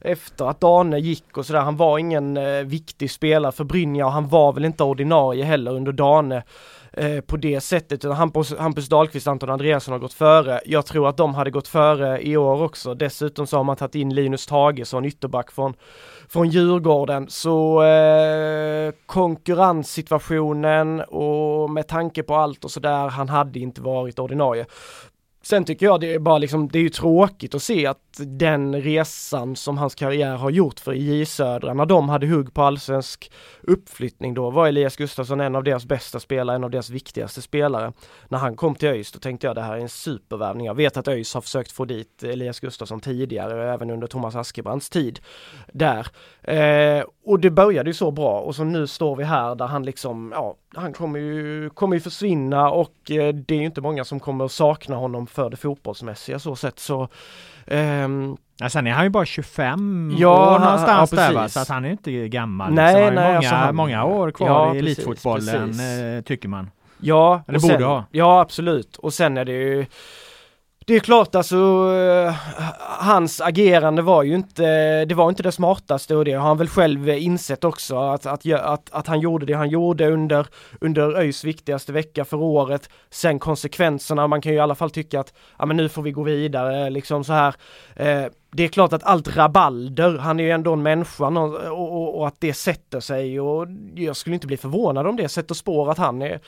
[0.01, 4.11] efter att Dane gick och sådär, han var ingen eh, viktig spelare för Brynja och
[4.11, 6.43] han var väl inte ordinarie heller under Dane
[6.93, 8.03] eh, på det sättet.
[8.03, 10.61] Hampus, Hampus Dahlqvist och Anton Andreasson har gått före.
[10.65, 12.93] Jag tror att de hade gått före i år också.
[12.93, 15.73] Dessutom så har man tagit in Linus Tagesson, ytterback från
[16.29, 23.81] från Djurgården så eh, konkurrenssituationen och med tanke på allt och sådär, han hade inte
[23.81, 24.65] varit ordinarie.
[25.43, 28.81] Sen tycker jag det är bara liksom, det är ju tråkigt att se att den
[28.81, 33.31] resan som hans karriär har gjort för J Södra, när de hade hugg på allsvensk
[33.61, 37.93] uppflyttning då var Elias Gustafsson en av deras bästa spelare, en av deras viktigaste spelare.
[38.27, 40.65] När han kom till ÖIS då tänkte jag det här är en supervärvning.
[40.65, 44.89] Jag vet att ÖIS har försökt få dit Elias Gustafsson tidigare, även under Thomas Askebrands
[44.89, 45.19] tid
[45.73, 46.07] där.
[46.41, 49.85] Eh, och det började ju så bra och så nu står vi här där han
[49.85, 54.05] liksom, ja, han kommer ju, kommer ju försvinna och eh, det är ju inte många
[54.05, 57.07] som kommer sakna honom för det fotbollsmässiga så sett så
[57.67, 61.49] ehm, Ja, sen är han ju bara 25 Ja, år han- någonstans ja, där va?
[61.49, 62.73] Så att han är inte gammal.
[62.73, 63.03] Nej, liksom.
[63.03, 65.81] Han har nej, många, alltså han- många år kvar Ja, i elitfotbollen precis.
[65.81, 66.69] eh, tycker man.
[66.99, 68.03] Ja, Eller borde sen, ha.
[68.11, 68.95] Ja, absolut.
[68.97, 69.85] Och sen är det ju
[70.87, 72.35] det är klart alltså, eh,
[72.99, 76.67] hans agerande var ju inte, det var inte det smartaste och det har han väl
[76.67, 80.47] själv insett också att, att, att, att han gjorde det han gjorde under,
[80.81, 82.89] under ÖIS viktigaste vecka för året.
[83.09, 86.11] Sen konsekvenserna, man kan ju i alla fall tycka att, ja men nu får vi
[86.11, 87.55] gå vidare liksom så här.
[87.95, 92.19] Eh, det är klart att allt rabalder, han är ju ändå en människa och, och,
[92.19, 95.91] och att det sätter sig och jag skulle inte bli förvånad om det sätter spår
[95.91, 96.39] att han är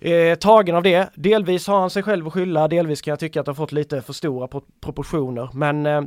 [0.00, 1.10] eh, tagen av det.
[1.14, 3.72] Delvis har han sig själv att skylla, delvis kan jag tycka att det har fått
[3.72, 5.48] lite för stora proportioner.
[5.52, 6.02] Men eh,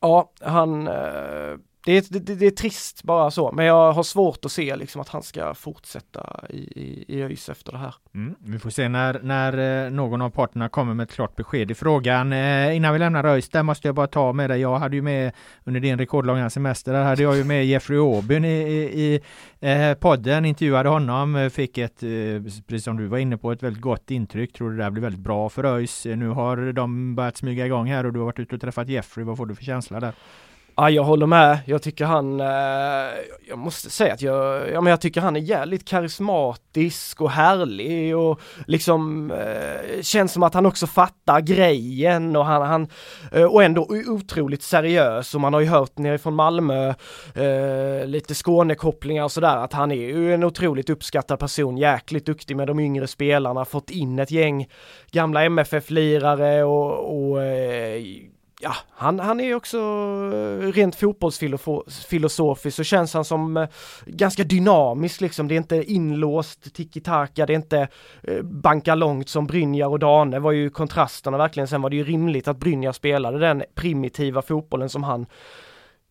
[0.00, 4.44] ja, han, eh, det, är, det, det är trist bara så, men jag har svårt
[4.44, 7.94] att se liksom att han ska fortsätta i, i, i ÖIS efter det här.
[8.14, 8.34] Mm.
[8.38, 11.74] Vi får se när, när eh, någon av parterna kommer med ett klart besked i
[11.74, 12.32] frågan.
[12.32, 14.60] Eh, innan vi lämnar ÖIS, där måste jag bara ta med dig.
[14.60, 15.32] Jag hade ju med
[15.64, 19.20] under din rekordlånga semester, där hade jag ju med Jeffrey Aubyn i, i, i
[19.60, 22.08] eh, podden, intervjuade honom, eh, fick ett, eh,
[22.68, 24.52] precis som du var inne på, ett väldigt gott intryck.
[24.52, 26.06] Tror det där blir väldigt bra för ÖIS.
[26.06, 28.88] Eh, nu har de börjat smyga igång här och du har varit ute och träffat
[28.88, 29.24] Jeffrey.
[29.24, 30.12] Vad får du för känsla där?
[30.76, 31.58] Ja, jag håller med.
[31.66, 32.46] Jag tycker han, eh,
[33.48, 38.16] jag måste säga att jag, ja men jag tycker han är jävligt karismatisk och härlig
[38.16, 42.88] och liksom eh, känns som att han också fattar grejen och han, han
[43.32, 46.94] eh, och ändå otroligt seriös och man har ju hört nerifrån Malmö
[47.34, 52.56] eh, lite Skånekopplingar och sådär att han är ju en otroligt uppskattad person, jäkligt duktig
[52.56, 54.68] med de yngre spelarna, fått in ett gäng
[55.10, 58.02] gamla MFF-lirare och, och eh,
[58.62, 63.68] ja, han, han är också eh, rent fotbollsfilosofiskt så känns han som eh,
[64.06, 65.48] ganska dynamisk liksom.
[65.48, 67.88] Det är inte inlåst tiki-taka, det är inte
[68.22, 71.68] eh, banka långt som Brynjar och Dane var ju kontrasterna verkligen.
[71.68, 75.26] Sen var det ju rimligt att Brynjar spelade den primitiva fotbollen som han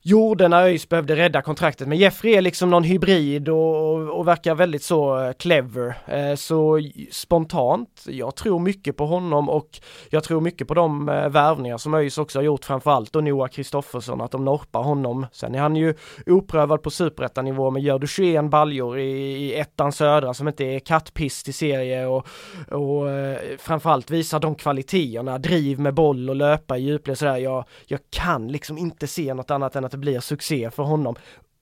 [0.01, 1.87] gjorde när ÖIS behövde rädda kontraktet.
[1.87, 5.97] Men Jeffrey är liksom någon hybrid och, och, och verkar väldigt så eh, clever.
[6.05, 6.79] Eh, så
[7.11, 11.93] spontant, jag tror mycket på honom och jag tror mycket på de eh, värvningar som
[11.93, 15.25] ÖIS också har gjort framförallt och Noah Kristoffersson, att de norpar honom.
[15.31, 15.93] Sen är han ju
[16.25, 20.79] oprövad på superettanivå men gör du 21 baljor i, i ettan södra som inte är
[20.79, 22.27] kattpiss i serie och,
[22.71, 27.37] och eh, framförallt visar de kvaliteterna, driv med boll och löpa i djupled sådär.
[27.37, 31.15] Jag, jag kan liksom inte se något annat än att det blir succé för honom.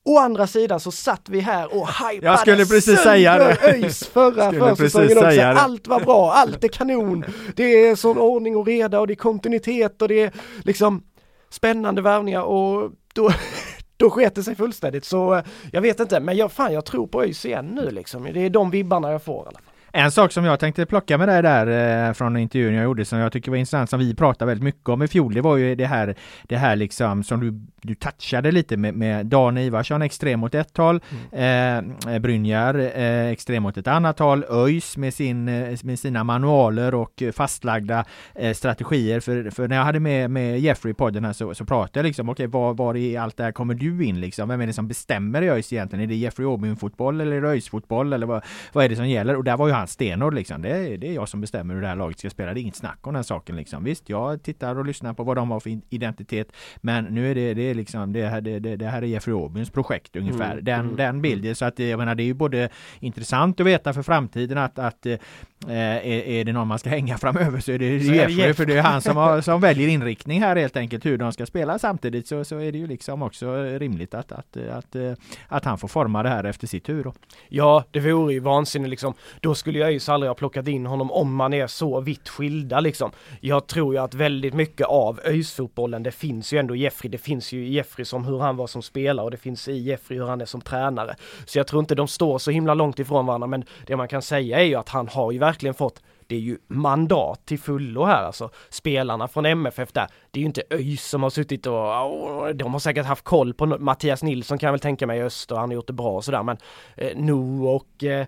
[0.05, 3.55] Å andra sidan så satt vi här och hypade Jag skulle precis säga det.
[3.55, 5.41] sönder ÖIS förra försäsongen också.
[5.41, 7.25] Allt var bra, allt är kanon.
[7.55, 10.31] Det är sån ordning och reda och det är kontinuitet och det är
[10.63, 11.03] liksom
[11.49, 13.31] spännande värvningar och då,
[13.97, 15.05] då sket det sig fullständigt.
[15.05, 18.23] Så eh, jag vet inte, men jag, fan jag tror på ÖIS igen nu liksom.
[18.33, 19.68] Det är de vibbarna jag får i alla fall.
[19.91, 23.19] En sak som jag tänkte plocka med dig där eh, från intervjun jag gjorde som
[23.19, 25.33] jag tycker var intressant som vi pratade väldigt mycket om i fjol.
[25.33, 29.25] Det var ju det här, det här liksom som du, du touchade lite med, med
[29.25, 30.99] Dan Ivarsson extrem åt ett håll,
[31.31, 31.93] mm.
[32.07, 36.95] eh, Brynjar eh, extrem åt ett annat håll, ÖIS med, sin, eh, med sina manualer
[36.95, 39.19] och fastlagda eh, strategier.
[39.19, 42.03] För, för när jag hade med, med Jeffrey i podden här så, så pratade jag
[42.03, 44.49] liksom, okej okay, var, var i allt det här kommer du in liksom?
[44.49, 46.03] Vem är det som bestämmer i ÖIS egentligen?
[46.03, 49.35] Är det Jeffrey Aubyn fotboll eller ÖIS fotboll eller vad, vad är det som gäller?
[49.35, 50.61] Och där var ju han stenhård liksom.
[50.61, 52.53] Det är, det är jag som bestämmer hur det här laget ska spela.
[52.53, 53.83] Det är inget snack om den saken liksom.
[53.83, 56.51] Visst, jag tittar och lyssnar på vad de har för identitet.
[56.77, 59.69] Men nu är det, det är liksom, det här, det, det här är Jeffrey Aubyns
[59.69, 60.51] projekt ungefär.
[60.51, 61.21] Mm, den, mm, den mm.
[61.21, 61.55] bilden.
[61.55, 65.05] Så att jag menar, det är ju både intressant att veta för framtiden att, att
[65.05, 65.19] eh,
[65.67, 68.53] är, är, det någon man ska hänga framöver så är det Jeffrey.
[68.53, 71.45] För det är han som, har, som väljer inriktning här helt enkelt hur de ska
[71.45, 71.79] spela.
[71.79, 75.77] Samtidigt så, så är det ju liksom också rimligt att, att, att, att, att han
[75.77, 77.13] får forma det här efter sitt huvud.
[77.49, 79.13] Ja, det vore ju vansinnigt liksom.
[79.41, 82.79] Då skulle jag ju aldrig ha plockat in honom om man är så vitt skilda
[82.79, 83.11] liksom.
[83.41, 87.17] Jag tror ju att väldigt mycket av ÖIS-fotbollen, det finns ju ändå i Jeffrey, det
[87.17, 90.19] finns ju i Jeffrey som hur han var som spelare och det finns i Jeffrey
[90.19, 91.15] hur han är som tränare.
[91.45, 94.21] Så jag tror inte de står så himla långt ifrån varandra men det man kan
[94.21, 98.05] säga är ju att han har ju verkligen fått det är ju mandat till fullo
[98.05, 98.49] här alltså.
[98.69, 102.79] Spelarna från MFF där, det är ju inte ÖIS som har suttit och, de har
[102.79, 105.69] säkert haft koll på Mattias Nilsson kan jag väl tänka mig i öst och han
[105.69, 106.57] har gjort det bra och sådär men
[106.95, 108.25] eh, No och eh,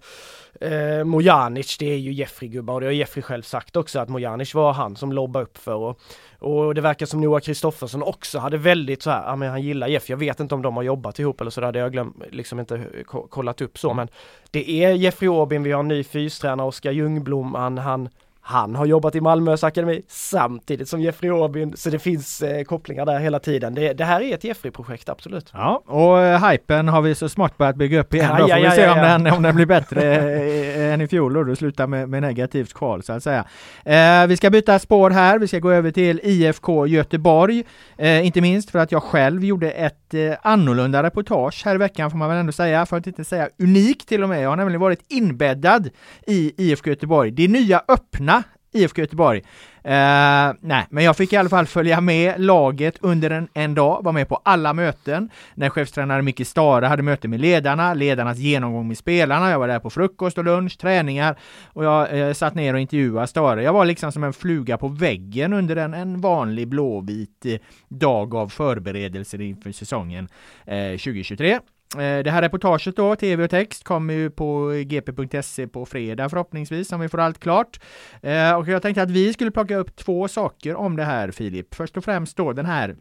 [0.62, 4.54] eh, Mojanic, det är ju Jeffrey-gubbar och det har Jeffrey själv sagt också att Mojanic
[4.54, 6.00] var han som lobbade upp för och,
[6.40, 9.88] och det verkar som Noah Kristoffersson också hade väldigt så här, ja men han gillar
[9.88, 12.16] Jeff, jag vet inte om de har jobbat ihop eller sådär, det har jag glömt,
[12.32, 12.86] liksom inte
[13.30, 14.08] kollat upp så men
[14.52, 18.10] det är Jeffrey Åbin, vi har en ny fystränare, Oskar Ljungblom, han, han
[18.52, 23.06] han har jobbat i Malmös akademi samtidigt som Jeffrey Aubin, så det finns eh, kopplingar
[23.06, 23.76] där hela tiden.
[23.76, 25.50] Det, det här är ett Jeffrey-projekt, absolut.
[25.54, 28.28] Ja, och eh, hypen har vi så smart börjat bygga upp igen.
[28.30, 31.08] Ja, Då får ja, vi se om, Den, om den blir bättre eh, än i
[31.08, 33.46] fjol och du slutar med, med negativt kval så att säga.
[33.86, 35.40] Eh, vi ska byta spår här.
[35.40, 37.64] Vi ska gå över till IFK Göteborg.
[37.98, 42.12] Eh, inte minst för att jag själv gjorde ett eh, annorlunda reportage här i veckan
[42.12, 44.42] får man väl ändå säga, för att inte säga unikt till och med.
[44.44, 45.90] Jag har nämligen varit inbäddad
[46.28, 47.32] i IFK Göteborg.
[47.32, 48.41] Det nya öppna
[48.74, 49.40] IFK Göteborg.
[49.86, 54.04] Uh, nej, men jag fick i alla fall följa med laget under en, en dag,
[54.04, 55.30] var med på alla möten.
[55.56, 59.52] När chefstränare Micke Stara hade möte med ledarna, ledarnas genomgång med spelarna.
[59.52, 61.40] Jag var där på frukost och lunch, träningar
[61.74, 63.64] och jag eh, satt ner och intervjuade Stara.
[63.64, 67.56] Jag var liksom som en fluga på väggen under en, en vanlig blåvit eh,
[67.88, 70.28] dag av förberedelser inför säsongen
[70.66, 71.60] eh, 2023.
[71.96, 76.92] Eh, det här reportaget då, tv och text, kommer ju på gp.se på fredag förhoppningsvis,
[76.92, 77.80] om vi får allt klart.
[78.22, 81.76] Eh, och jag tänkte att vi skulle plocka upp två saker om det här Filip.
[81.76, 82.96] Först och främst då den här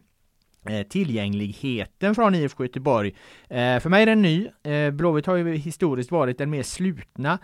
[0.69, 3.15] eh, tillgängligheten från IFK Göteborg.
[3.49, 4.47] För mig är den ny.
[4.91, 7.39] Blåvitt har ju historiskt varit den mer slutna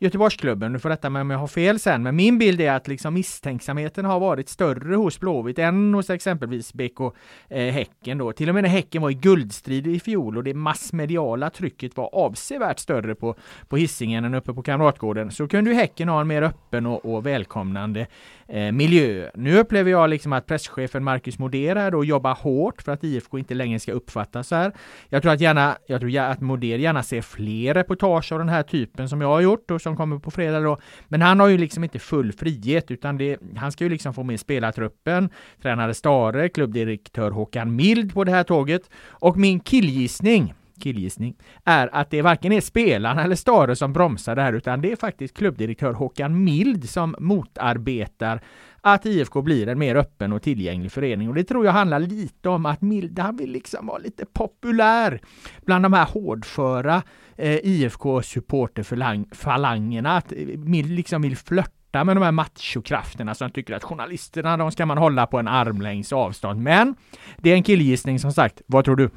[0.00, 2.88] Göteborgsklubben, du får rätta mig om jag har fel sen, men min bild är att
[2.88, 7.00] liksom misstänksamheten har varit större hos Blåvitt än hos exempelvis BK
[7.48, 8.32] eh, Häcken då.
[8.32, 12.14] Till och med när Häcken var i guldstrid i fjol och det massmediala trycket var
[12.14, 13.34] avsevärt större på,
[13.68, 17.14] på hissingen än uppe på Kamratgården så kunde ju Häcken ha en mer öppen och,
[17.14, 18.06] och välkomnande
[18.48, 19.30] eh, miljö.
[19.34, 23.54] Nu upplever jag liksom att presschefen Marcus Modera då jobbar hårt för att IFK inte
[23.54, 24.72] längre ska uppfattas så här.
[25.08, 28.62] Jag tror att gärna, jag tror att Moder gärna ser fler reportage av den här
[28.62, 30.78] typen som jag har gjort och som kommer på fredag då.
[31.08, 34.22] Men han har ju liksom inte full frihet utan det, han ska ju liksom få
[34.22, 35.30] med spelartruppen,
[35.62, 42.10] tränare Stare, klubbdirektör Håkan Mild på det här tåget och min killgissning killgissning, är att
[42.10, 45.92] det varken är spelarna eller Stare som bromsar det här utan det är faktiskt klubbdirektör
[45.92, 48.40] Håkan Mild som motarbetar
[48.80, 52.48] att IFK blir en mer öppen och tillgänglig förening och det tror jag handlar lite
[52.48, 55.20] om att Mild, han vill liksom vara lite populär
[55.66, 57.02] bland de här hårdföra
[57.36, 63.84] eh, IFK-supporterfalangerna, att eh, Mild liksom vill flörta med de här machokrafterna som tycker att
[63.84, 66.62] journalisterna, de ska man hålla på en armlängds avstånd.
[66.62, 66.94] Men
[67.36, 68.62] det är en killgissning som sagt.
[68.66, 69.10] Vad tror du?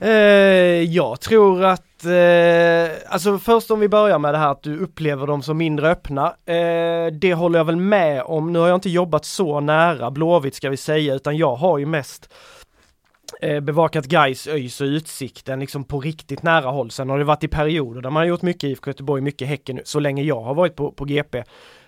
[0.00, 4.78] Eh, jag tror att, eh, alltså först om vi börjar med det här att du
[4.78, 6.26] upplever dem som mindre öppna.
[6.46, 8.52] Eh, det håller jag väl med om.
[8.52, 11.86] Nu har jag inte jobbat så nära Blåvitt ska vi säga, utan jag har ju
[11.86, 12.32] mest
[13.40, 16.90] eh, bevakat Gais, ÖIS och Utsikten liksom på riktigt nära håll.
[16.90, 19.80] Sen har det varit i perioder där man har gjort mycket IFK Göteborg, mycket Häcken,
[19.84, 21.44] så länge jag har varit på, på GP.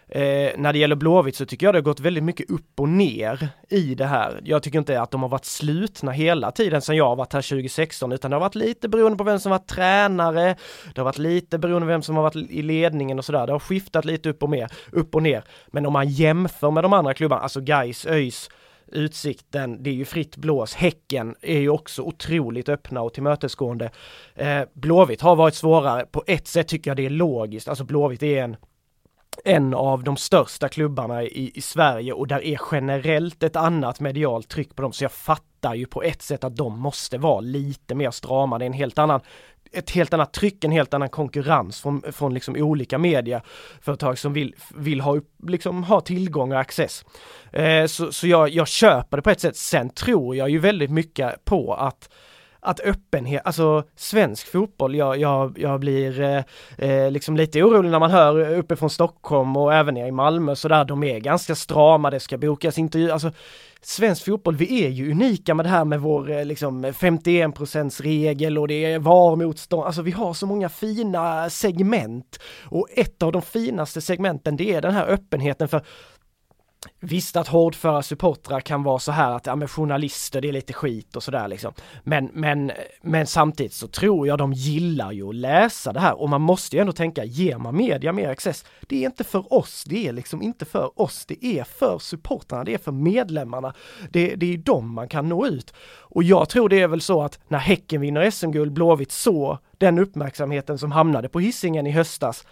[0.09, 2.88] Eh, när det gäller Blåvitt så tycker jag det har gått väldigt mycket upp och
[2.88, 4.40] ner i det här.
[4.45, 7.42] Jag tycker inte att de har varit slutna hela tiden sedan jag har varit här
[7.42, 10.57] 2016 utan det har varit lite beroende på vem som var tränare.
[10.95, 13.47] Det har varit lite beroende på vem som har varit i ledningen och sådär.
[13.47, 15.45] Det har skiftat lite upp och, mer, upp och ner.
[15.66, 18.51] Men om man jämför med de andra klubbarna, alltså Gais, ÖIS,
[18.88, 20.75] Utsikten, det är ju fritt blås.
[20.75, 23.90] Häcken är ju också otroligt öppna och tillmötesgående.
[24.35, 26.07] Eh, Blåvitt har varit svårare.
[26.07, 27.69] På ett sätt tycker jag det är logiskt.
[27.69, 28.57] Alltså Blåvitt är en
[29.46, 34.48] en av de största klubbarna i, i Sverige och där är generellt ett annat medialt
[34.48, 34.92] tryck på dem.
[34.92, 38.59] Så jag fattar ju på ett sätt att de måste vara lite mer strama.
[38.59, 39.20] Det är en helt annan
[39.72, 44.54] ett helt annat tryck, en helt annan konkurrens från, från liksom olika medieföretag som vill,
[44.74, 47.04] vill ha, liksom, ha tillgång och access.
[47.52, 49.56] Eh, så så jag, jag köper det på ett sätt.
[49.56, 52.09] Sen tror jag ju väldigt mycket på att
[52.66, 56.42] att öppenhet, alltså svensk fotboll, jag, jag, jag blir eh,
[56.79, 60.68] eh liksom lite orolig när man hör uppifrån Stockholm och även nere i Malmö så
[60.68, 63.31] där, de är ganska strama, det ska bokas intervjuer, alltså
[63.83, 68.59] svensk fotboll, vi är ju unika med det här med vår eh, liksom 51% regel
[68.59, 73.42] och det är VAR-motstånd, alltså vi har så många fina segment och ett av de
[73.42, 75.83] finaste segmenten det är den här öppenheten för
[77.01, 80.72] Visst att hårdföra supportrar kan vara så här att, ja men journalister det är lite
[80.72, 81.72] skit och sådär liksom.
[82.03, 82.72] Men, men,
[83.03, 86.77] men samtidigt så tror jag de gillar ju att läsa det här och man måste
[86.77, 88.64] ju ändå tänka, ger man media mer access?
[88.81, 92.64] Det är inte för oss, det är liksom inte för oss, det är för supportrarna,
[92.64, 93.75] det är för medlemmarna.
[94.11, 95.75] Det, det är dem man kan nå ut.
[96.01, 99.99] Och jag tror det är väl så att när Häcken vinner SM-guld, Blåvitt så den
[99.99, 102.46] uppmärksamheten som hamnade på hissingen i höstas,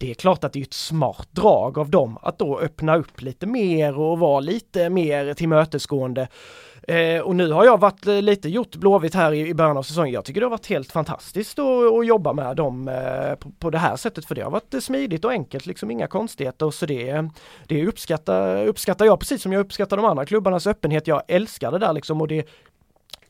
[0.00, 3.22] det är klart att det är ett smart drag av dem att då öppna upp
[3.22, 6.28] lite mer och vara lite mer tillmötesgående.
[6.82, 9.82] Eh, och nu har jag varit eh, lite gjort Blåvitt här i, i början av
[9.82, 10.12] säsongen.
[10.14, 13.70] Jag tycker det har varit helt fantastiskt att, att jobba med dem eh, på, på,
[13.70, 16.70] det här sättet för det har varit eh, smidigt och enkelt, liksom inga konstigheter.
[16.70, 17.28] Så det,
[17.66, 21.06] det uppskattar, uppskattar jag precis som jag uppskattar de andra klubbarnas öppenhet.
[21.06, 22.48] Jag älskar det där liksom och det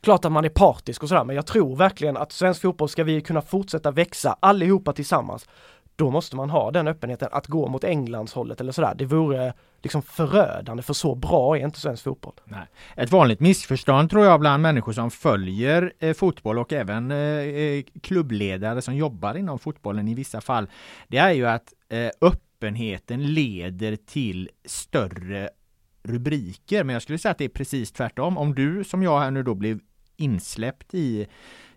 [0.01, 3.03] klart att man är partisk och sådär men jag tror verkligen att svensk fotboll ska
[3.03, 5.47] vi kunna fortsätta växa allihopa tillsammans
[6.01, 8.93] då måste man ha den öppenheten att gå mot Englands hållet eller sådär.
[8.95, 12.33] Det vore liksom förödande för så bra är inte svensk fotboll.
[12.45, 12.67] Nej.
[12.95, 17.83] Ett vanligt missförstånd tror jag bland människor som följer eh, fotboll och även eh, eh,
[18.03, 20.69] klubbledare som jobbar inom fotbollen i vissa fall.
[21.07, 25.49] Det är ju att eh, öppenheten leder till större
[26.03, 26.83] rubriker.
[26.83, 28.37] Men jag skulle säga att det är precis tvärtom.
[28.37, 29.79] Om du som jag här nu då blev
[30.17, 31.27] insläppt i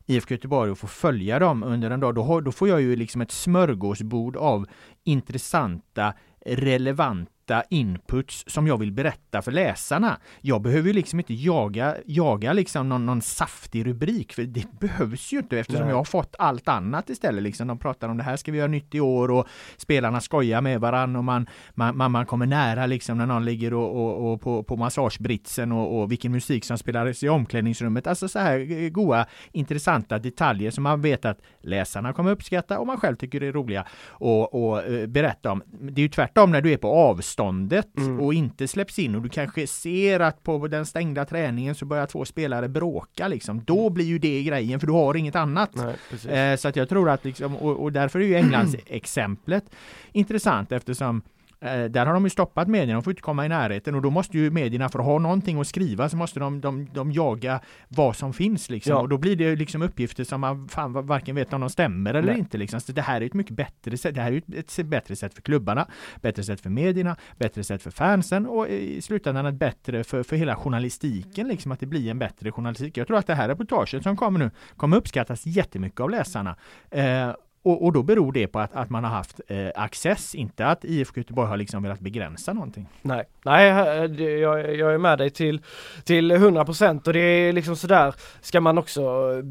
[0.06, 2.96] IFK Göteborg och få följa dem under en dag, då, har, då får jag ju
[2.96, 4.66] liksom ett smörgåsbord av
[5.04, 6.14] intressanta,
[6.46, 10.18] relevanta hitta inputs som jag vill berätta för läsarna.
[10.40, 15.32] Jag behöver ju liksom inte jaga, jaga liksom någon, någon saftig rubrik, för det behövs
[15.32, 15.90] ju inte eftersom Nej.
[15.90, 17.42] jag har fått allt annat istället.
[17.42, 17.66] Liksom.
[17.68, 20.80] De pratar om det här ska vi göra nytt i år och spelarna skojar med
[20.80, 24.62] varann och man, man, man, kommer nära liksom när någon ligger och, och, och på,
[24.62, 28.06] på massagebritsen och, och vilken musik som spelades i omklädningsrummet.
[28.06, 33.00] Alltså så här goa, intressanta detaljer som man vet att läsarna kommer uppskatta och man
[33.00, 35.62] själv tycker det är roliga och, och uh, berätta om.
[35.66, 38.20] Det är ju tvärtom när du är på avstånd avståndet mm.
[38.20, 42.06] och inte släpps in och du kanske ser att på den stängda träningen så börjar
[42.06, 43.64] två spelare bråka liksom.
[43.64, 43.94] Då mm.
[43.94, 45.70] blir ju det grejen för du har inget annat.
[45.74, 49.64] Nej, eh, så att jag tror att liksom, och, och därför är ju Englands exemplet
[50.12, 51.22] intressant eftersom
[51.64, 54.38] där har de ju stoppat medierna, de får inte komma i närheten och då måste
[54.38, 58.16] ju medierna för att ha någonting att skriva så måste de, de, de jaga vad
[58.16, 58.90] som finns liksom.
[58.90, 59.00] Ja.
[59.00, 62.32] Och då blir det liksom uppgifter som man fan varken vet om de stämmer eller
[62.32, 62.38] Nej.
[62.38, 62.80] inte liksom.
[62.80, 64.14] Så det här är ett mycket bättre sätt.
[64.14, 65.86] Det här är ett, ett bättre sätt för klubbarna,
[66.20, 70.36] bättre sätt för medierna, bättre sätt för fansen och i slutändan ett bättre för, för
[70.36, 72.96] hela journalistiken liksom att det blir en bättre journalistik.
[72.96, 76.56] Jag tror att det här reportaget som kommer nu kommer uppskattas jättemycket av läsarna.
[76.90, 77.30] Eh,
[77.64, 80.84] och, och, då beror det på att, att man har haft eh, access, inte att
[80.84, 82.88] IFK Göteborg har liksom velat begränsa någonting.
[83.02, 85.62] Nej, nej eh, jag, jag är med dig till,
[86.04, 89.44] till 100% och det är liksom sådär, ska man också eh,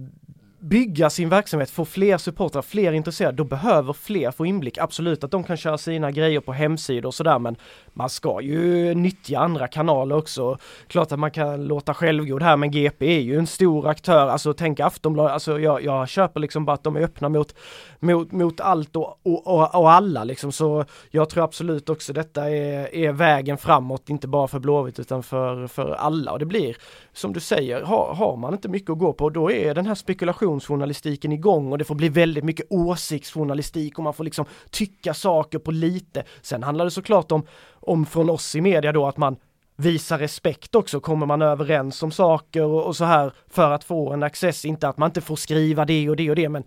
[0.63, 4.77] bygga sin verksamhet, få fler supportrar, fler intresserade, då behöver fler få inblick.
[4.77, 7.55] Absolut att de kan köra sina grejer på hemsidor och sådär men
[7.93, 10.57] man ska ju nyttja andra kanaler också.
[10.87, 14.53] Klart att man kan låta självgod här men GP är ju en stor aktör, alltså
[14.53, 17.55] tänk Aftonbladet, alltså jag, jag köper liksom bara att de är öppna mot,
[17.99, 22.49] mot, mot allt och, och, och, och alla liksom så jag tror absolut också detta
[22.49, 26.77] är, är vägen framåt, inte bara för Blåvitt utan för, för alla och det blir
[27.13, 29.95] som du säger, har, har man inte mycket att gå på då är den här
[29.95, 35.13] spekulationen spekulationsjournalistiken igång och det får bli väldigt mycket åsiktsjournalistik och man får liksom tycka
[35.13, 36.23] saker på lite.
[36.41, 37.43] Sen handlar det såklart om
[37.85, 39.35] om från oss i media då att man
[39.75, 44.13] visar respekt också, kommer man överens om saker och, och, så här för att få
[44.13, 46.63] en access, inte att man inte får skriva det och det och det men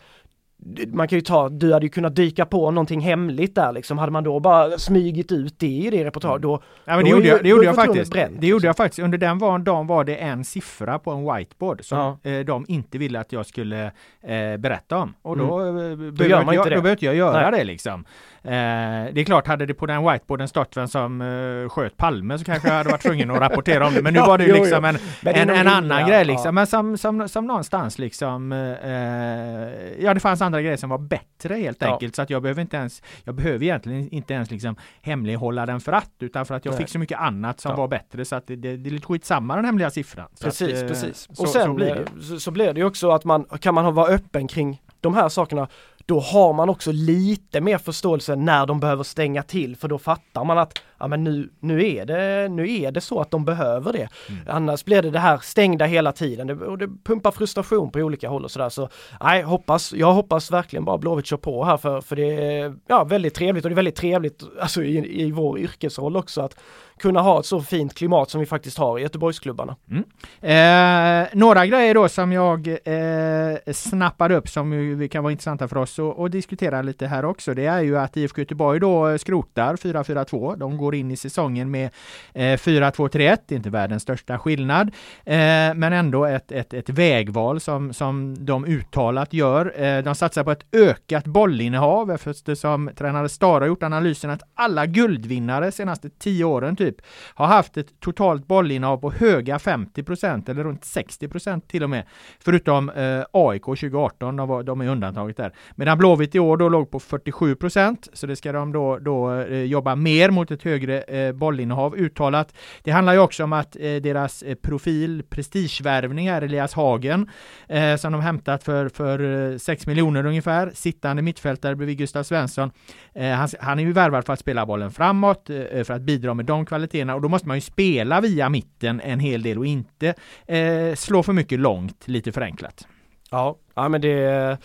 [0.93, 3.99] man kan ju ta, du hade ju kunnat dyka på någonting hemligt där liksom.
[3.99, 6.63] Hade man då bara smygit ut det i det reportaget då...
[6.85, 8.13] Ja, men det, gjorde jag, det gjorde jag faktiskt.
[8.13, 8.99] Bränt, det gjorde jag faktiskt.
[8.99, 12.31] Under den var, dagen var det en siffra på en whiteboard som ja.
[12.31, 13.85] eh, de inte ville att jag skulle
[14.23, 15.15] eh, berätta om.
[15.23, 16.07] Och då, mm.
[16.07, 17.59] då, behöver jag, då behövde jag göra Nej.
[17.59, 18.05] det liksom.
[18.47, 22.39] Eh, det är klart, hade det på den whiteboarden stått vem som uh, sköt Palme
[22.39, 24.03] så kanske jag hade varit tvungen att rapportera om det.
[24.03, 26.55] Men nu var det ju liksom en, en, en annan grej liksom.
[26.55, 31.55] Men som, som, som någonstans liksom, uh, ja det fanns andra grejer som var bättre
[31.55, 31.93] helt ja.
[31.93, 32.17] enkelt.
[32.17, 35.93] Så att jag behöver inte ens, jag behöver egentligen inte ens liksom hemlighålla den för
[35.93, 36.79] att, utan för att jag Nej.
[36.79, 37.77] fick så mycket annat som ja.
[37.77, 38.25] var bättre.
[38.25, 40.29] Så att det, det, det är lite skitsamma den hemliga siffran.
[40.41, 41.29] Precis, att, precis.
[41.33, 42.23] Så, och sen så blir, det.
[42.23, 45.29] Så, så blir det ju också att man, kan man vara öppen kring de här
[45.29, 45.69] sakerna
[46.07, 50.45] då har man också lite mer förståelse när de behöver stänga till för då fattar
[50.45, 53.93] man att ja men nu, nu, är, det, nu är det så att de behöver
[53.93, 54.09] det.
[54.29, 54.41] Mm.
[54.49, 58.29] Annars blir det det här stängda hela tiden det, och det pumpar frustration på olika
[58.29, 58.69] håll och sådär.
[58.69, 58.89] Så
[59.21, 63.05] nej, hoppas, jag hoppas verkligen bara Blåvitt kör på här för, för det är ja,
[63.05, 66.57] väldigt trevligt och det är väldigt trevligt alltså i, i vår yrkesroll också att
[66.99, 69.77] kunna ha ett så fint klimat som vi faktiskt har i Göteborgsklubbarna.
[69.91, 70.05] Mm.
[70.41, 75.77] Eh, några grejer då som jag eh, snappade upp som vi kan vara intressanta för
[75.77, 77.55] oss att diskutera lite här också.
[77.55, 80.57] Det är ju att IFK Göteborg då eh, skrotar 4-4-2.
[80.57, 81.91] De går in i säsongen med
[82.35, 84.89] eh, 4-2-3-1, inte världens största skillnad,
[85.25, 85.35] eh,
[85.75, 89.83] men ändå ett, ett, ett vägval som, som de uttalat gör.
[89.83, 94.87] Eh, de satsar på ett ökat bollinnehav eftersom tränare Stara har gjort analysen att alla
[94.87, 97.03] guldvinnare senaste tio åren typ Typ,
[97.35, 101.91] har haft ett totalt bollinnehav på höga 50 procent eller runt 60 procent till och
[101.91, 102.05] med.
[102.41, 105.53] Förutom eh, AIK 2018, de, var, de är undantaget där.
[105.75, 108.09] Medan Blåvitt i år då låg på 47 procent.
[108.13, 112.55] så det ska de då, då eh, jobba mer mot ett högre eh, bollinnehav uttalat.
[112.83, 117.31] Det handlar ju också om att eh, deras eh, profil, prestigevärvning är Elias Hagen,
[117.69, 122.71] eh, som de hämtat för, för eh, 6 miljoner ungefär, sittande mittfältare bredvid Gustav Svensson.
[123.15, 126.35] Eh, han, han, är ju värvad för att spela bollen framåt, eh, för att bidra
[126.35, 126.76] med de kvaliteterna
[127.15, 130.15] och då måste man ju spela via mitten en hel del och inte
[130.47, 132.87] eh, slå för mycket långt, lite förenklat.
[133.31, 134.59] Ja, ja men det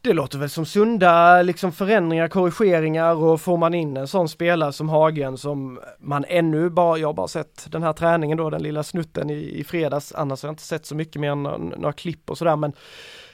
[0.00, 4.72] det låter väl som sunda liksom förändringar, korrigeringar och får man in en sån spelare
[4.72, 8.62] som Hagen som man ännu bara, jag har bara sett den här träningen då, den
[8.62, 11.56] lilla snutten i, i fredags, annars har jag inte sett så mycket mer än några,
[11.56, 12.72] några klipp och sådär men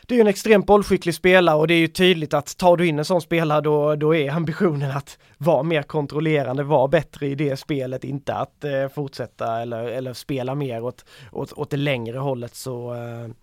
[0.07, 2.87] det är ju en extremt bollskicklig spelare och det är ju tydligt att tar du
[2.87, 7.35] in en sån spelare då, då är ambitionen att vara mer kontrollerande, vara bättre i
[7.35, 12.19] det spelet, inte att eh, fortsätta eller, eller spela mer åt, åt, åt det längre
[12.19, 13.35] hållet så eh,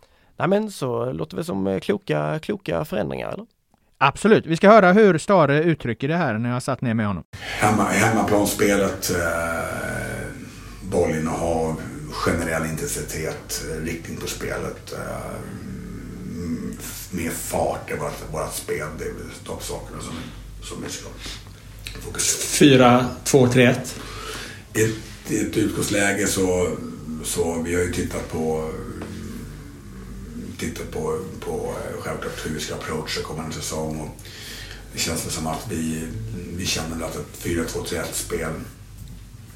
[0.42, 3.46] Nej men så låter det som eh, kloka, kloka förändringar eller?
[3.98, 4.46] Absolut.
[4.46, 7.24] Vi ska höra hur Stare uttrycker det här när jag satt ner med honom.
[7.40, 10.38] Hemma, hemmaplansspelet, eh,
[10.82, 11.82] bollinnehav,
[12.12, 14.94] generell intensitet, eh, riktning på spelet.
[14.94, 15.81] Eh,
[17.12, 18.88] mer fart i vårt, vårt spel.
[18.98, 19.14] Det är
[19.46, 20.14] de sakerna som,
[20.64, 21.08] som vi ska
[22.02, 23.76] fokusera 4-2-3-1?
[24.74, 24.92] I ett,
[25.28, 26.78] I ett utgångsläge så,
[27.24, 28.72] så vi har ju tittat på
[30.62, 34.00] tittat på, på eh, självklart hur vi ska approacha kommande säsong.
[34.00, 34.22] Och
[34.94, 36.08] det känns som att vi,
[36.58, 38.04] vi känner att ett 4-2-3-1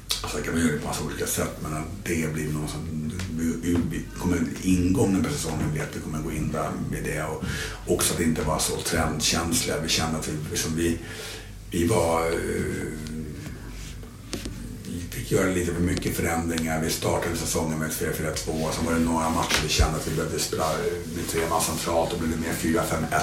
[0.08, 3.12] Sen kan man göra det på massa olika sätt men att det blir något som
[3.38, 7.22] vi, vi kommer, ingången på säsongen blir att vi kommer gå in där med det
[7.22, 7.42] och
[7.94, 9.80] också att inte vara så trendkänsliga.
[9.80, 10.98] Vi kände att vi, liksom vi,
[11.70, 12.92] vi var eh,
[14.84, 16.82] Vi fick göra lite för mycket förändringar.
[16.82, 18.72] Vi startade säsongen med ett 4-4-2.
[18.72, 20.68] Sen var det några matcher vi kände att vi behövde spela
[21.16, 22.10] med tre man centralt.
[22.10, 23.20] Då blev det mer 4-5-1.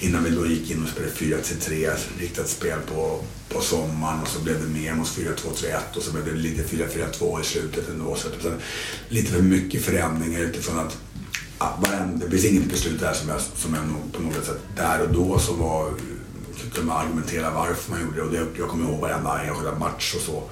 [0.00, 4.28] Innan vi då gick in och spelade 4-3, alltså riktat spel på, på sommaren och
[4.28, 8.16] så blev det mer mot 4-2-3-1 och så blev det lite 4-4-2 i slutet ändå.
[8.16, 8.62] Så att,
[9.08, 10.98] lite för mycket förändringar utifrån att
[11.58, 11.78] ja,
[12.14, 15.38] det finns inget beslut där som jag, som jag på något sätt där och då
[15.38, 15.92] så var
[16.74, 20.14] kunde man argumentera varför man gjorde det och det, jag kommer ihåg varenda enskilda match
[20.14, 20.42] och så.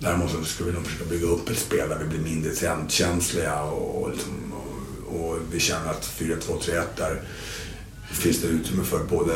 [0.00, 3.62] Däremot så ska vi nog försöka bygga upp ett spel där vi blir mindre trendkänsliga
[3.62, 7.22] och, och, liksom, och, och vi känner att 4-2-3-1 där
[8.10, 9.32] finns det utrymme för både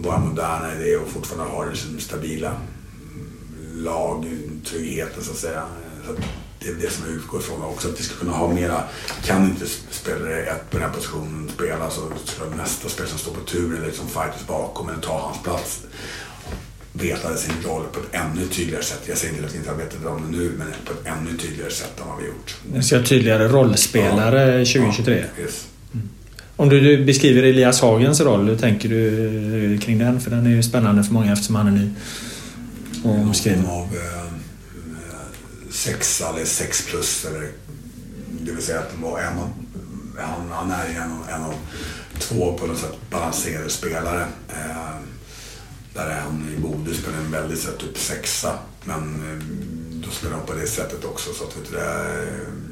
[0.00, 2.52] våra moderna idéer och fortfarande ha den stabila
[3.74, 5.62] lagtryggheten så att säga.
[6.06, 6.18] Så att
[6.60, 8.82] det är det som jag utgår ifrån också, att vi ska kunna ha mera,
[9.24, 13.40] kan inte spelare ett på den positionen spela så ska nästa spelare som står på
[13.40, 15.82] tur eller liksom fighters bakom eller ta hans plats
[16.92, 19.02] vetade sin roll på ett ännu tydligare sätt.
[19.06, 21.36] Jag säger inte att vi inte har vetat om det nu, men på ett ännu
[21.38, 22.56] tydligare sätt än vad vi gjort.
[22.72, 24.64] Ni ska ha tydligare rollspelare ja.
[24.64, 25.24] 2023?
[25.36, 25.66] Ja, yes.
[26.58, 30.20] Om du beskriver Elias Hagens roll, hur tänker du kring den?
[30.20, 31.90] För den är ju spännande för många eftersom han är ny
[33.04, 33.66] och omskriven.
[33.66, 34.32] Av eh,
[35.70, 37.48] sex eller sex plus, eller,
[38.40, 39.38] det vill säga att var en,
[40.18, 41.54] han, han är en, en av
[42.18, 44.26] två på något sätt balanserade spelare.
[44.48, 44.96] Eh,
[45.94, 48.58] där är han i Bodø spelar en väldigt så typ sexa.
[48.84, 49.44] Men eh,
[50.04, 51.32] då spelar han på det sättet också.
[51.32, 52.67] Så att, vet du, det är, eh,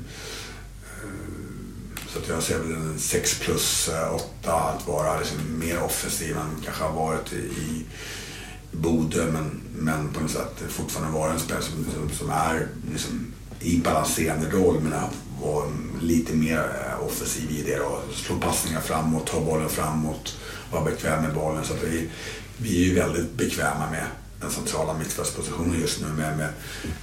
[2.17, 3.91] så att jag ser väl en 6 plus
[4.43, 7.85] 8 att vara liksom mer offensiv än kanske har varit i,
[8.73, 13.33] Bodö men, men på något sätt fortfarande vara en spelare som, som, som, är liksom,
[13.61, 14.93] i balanserande roll men
[15.43, 15.69] var
[16.01, 20.37] lite mer eh, offensiv i det och slå passningar framåt, ta bollen framåt,
[20.73, 21.65] vara bekväm med bollen.
[21.65, 22.09] Så att vi,
[22.57, 24.07] vi är ju väldigt bekväma med
[24.41, 26.49] den centrala mittfältspositionen just nu med, med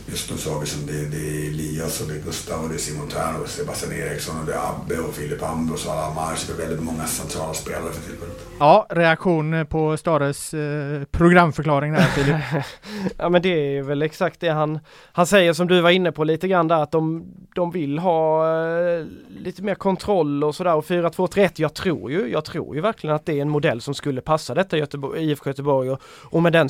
[0.05, 2.69] just nu så har vi som det, det är Elias och det är Gustav och
[2.69, 5.91] det är Simon Thern och Sebastian Eriksson och det är Abbe och Filip Ambros och
[5.93, 6.35] alla Amar.
[6.35, 8.47] Så det är väldigt många centrala spelare för tillfället.
[8.59, 12.65] Ja, reaktion på Stares eh, programförklaring där Filip?
[13.17, 14.79] ja men det är väl exakt det han,
[15.11, 17.25] han säger som du var inne på lite grann där att de,
[17.55, 22.45] de vill ha eh, lite mer kontroll och sådär och 4-2-3-1 jag tror ju, jag
[22.45, 25.89] tror ju verkligen att det är en modell som skulle passa detta Göteborg, IFK Göteborg
[25.89, 26.69] och, och med den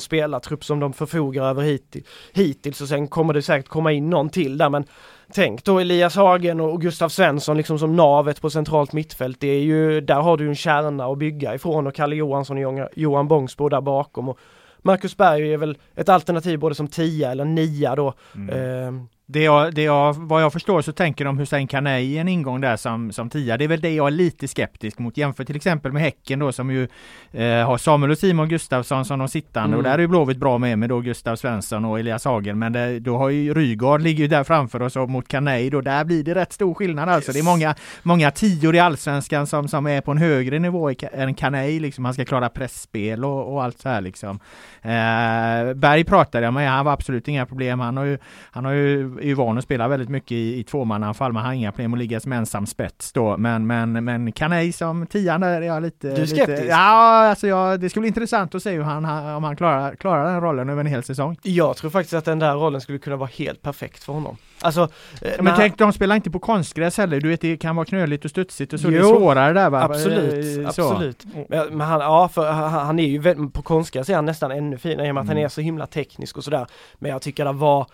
[0.54, 1.96] spelartrupp som de förfogar över hit,
[2.32, 4.84] hittills och sen kommer det säkert komma in någon till där men
[5.32, 9.40] Tänk då Elias Hagen och Gustav Svensson liksom som navet på centralt mittfält.
[9.40, 12.88] Det är ju, där har du en kärna att bygga ifrån och Kalle Johansson och
[12.94, 14.28] Johan Bångsbo där bakom.
[14.28, 14.38] Och
[14.82, 18.14] Marcus Berg är väl ett alternativ både som tia eller nia då.
[18.34, 18.48] Mm.
[18.48, 22.28] Eh, det jag, det jag, vad jag förstår så tänker de Hussein Kanei i en
[22.28, 23.56] ingång där som, som tia.
[23.56, 26.52] Det är väl det jag är lite skeptisk mot jämfört till exempel med Häcken då
[26.52, 26.88] som ju
[27.32, 29.78] eh, har Samuel och Simon Gustafsson som de sittande mm.
[29.78, 32.72] och där är ju Blåvitt bra med med då Gustav Svensson och Elias Hagen men
[32.72, 36.04] det, då har ju Rygaard ligger ju där framför oss och mot Kanei då där
[36.04, 37.30] blir det rätt stor skillnad alltså.
[37.30, 37.34] Yes.
[37.34, 41.34] Det är många, många tior i Allsvenskan som, som är på en högre nivå än
[41.34, 42.04] Kanei liksom.
[42.04, 44.40] Han ska klara pressspel och, och allt så här liksom.
[44.82, 47.80] Eh, Berg pratade jag med, han var absolut inga problem.
[47.80, 48.18] Han har ju,
[48.50, 51.32] han har ju är ju van att spela väldigt mycket i, i tvåmannaanfall.
[51.32, 53.36] Man har inga problem att ligga som ensam spets då.
[53.36, 56.14] Men, men, men Kanei som tian där är jag lite...
[56.14, 56.48] Du är skeptisk?
[56.48, 59.04] Lite, ja, alltså jag, det skulle bli intressant att se hur han,
[59.36, 61.36] om han klarar, klarar den rollen över en hel säsong.
[61.42, 64.36] Jag tror faktiskt att den där rollen skulle kunna vara helt perfekt för honom.
[64.64, 64.88] Alltså,
[65.22, 67.20] eh, men tänk, de spelar inte på konstgräs heller.
[67.20, 68.86] Du vet, det kan vara knöligt och studsigt och så.
[68.86, 69.82] Jo, det är svårare där va?
[69.82, 70.82] Absolut, eh, så.
[70.82, 71.24] absolut.
[71.48, 75.10] Men, han, ja, för han är ju på konstgräs är han nästan ännu finare i
[75.10, 75.36] och med att mm.
[75.36, 76.66] han är så himla teknisk och sådär.
[76.98, 77.86] Men jag tycker det var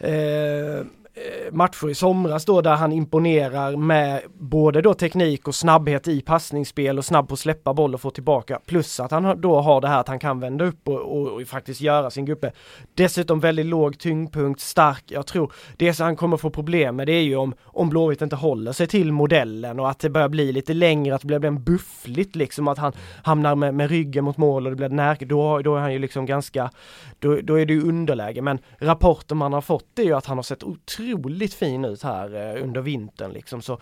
[0.00, 0.84] Eh,
[1.20, 6.20] Eh, matcher i somras då där han imponerar med både då teknik och snabbhet i
[6.20, 8.60] passningsspel och snabb på att släppa boll och få tillbaka.
[8.66, 11.42] Plus att han då har det här att han kan vända upp och, och, och
[11.42, 12.52] faktiskt göra sin gruppe.
[12.94, 15.04] Dessutom väldigt låg tyngdpunkt, stark.
[15.06, 18.22] Jag tror det som han kommer få problem med det är ju om, om Blåvitt
[18.22, 21.44] inte håller sig till modellen och att det börjar bli lite längre, att det blir
[21.44, 22.92] en buffligt liksom att han
[23.24, 25.98] hamnar med, med ryggen mot mål och det blir när, då, då är han ju
[25.98, 26.70] liksom ganska,
[27.18, 28.42] då, då är det ju underläge.
[28.42, 32.02] Men rapporten man har fått är ju att han har sett otroligt otroligt fin ut
[32.02, 33.62] här eh, under vintern liksom.
[33.62, 33.80] Så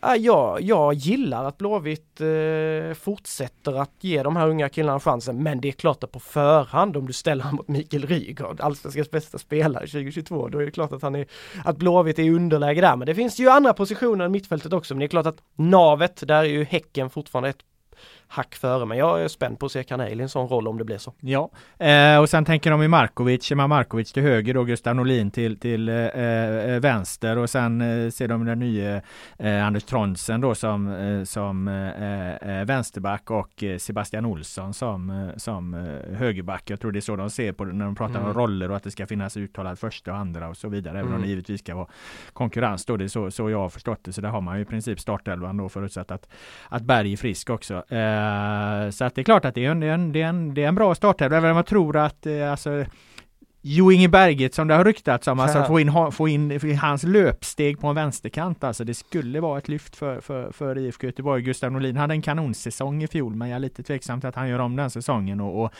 [0.00, 5.42] Ja, jag, jag gillar att Blåvitt eh, fortsätter att ge de här unga killarna chansen.
[5.42, 9.10] Men det är klart att på förhand om du ställer honom mot Mikael Rygaard, allsvenskans
[9.10, 11.26] bästa spelare 2022, då är det klart att han är,
[11.64, 12.96] att Blåvitt är i underläge där.
[12.96, 16.28] Men det finns ju andra positioner i mittfältet också, men det är klart att navet,
[16.28, 17.64] där är ju Häcken fortfarande ett
[18.28, 18.86] hack före.
[18.86, 20.98] Men jag är spänd på att se Kanel i en sån roll om det blir
[20.98, 21.12] så.
[21.20, 25.30] Ja, eh, och sen tänker de i Markovic, Shema Markovic till höger då, Gustav Norlin
[25.30, 29.02] till, till eh, eh, vänster och sen eh, ser de den nya
[29.38, 31.66] eh, Anders Tronsen då som, eh, som
[32.66, 35.74] vänsterback och Sebastian Olsson som, som
[36.12, 36.70] högerback.
[36.70, 38.26] Jag tror det är så de ser på det när de pratar mm.
[38.26, 40.98] om roller och att det ska finnas uttalad första och andra och så vidare.
[40.98, 41.16] Även mm.
[41.16, 41.88] om det givetvis ska vara
[42.32, 42.96] konkurrens då.
[42.96, 44.12] Det är så, så jag har förstått det.
[44.12, 46.28] Så där har man ju i princip startelvan då förutsatt att,
[46.68, 47.74] att Berg är frisk också.
[47.74, 48.15] Eh,
[48.92, 50.54] så att det är klart att det är en, det är en, det är en,
[50.54, 52.84] det är en bra startelva, även om jag tror att eh, alltså
[53.68, 57.02] Jo Inge Berget som det har ryktats om, alltså att få in, få in hans
[57.02, 58.84] löpsteg på en vänsterkant alltså.
[58.84, 61.42] Det skulle vara ett lyft för, för, för IFK Göteborg.
[61.42, 64.48] Gustav Norlin hade en kanonsäsong i fjol men jag är lite tveksam till att han
[64.48, 65.72] gör om den säsongen och, och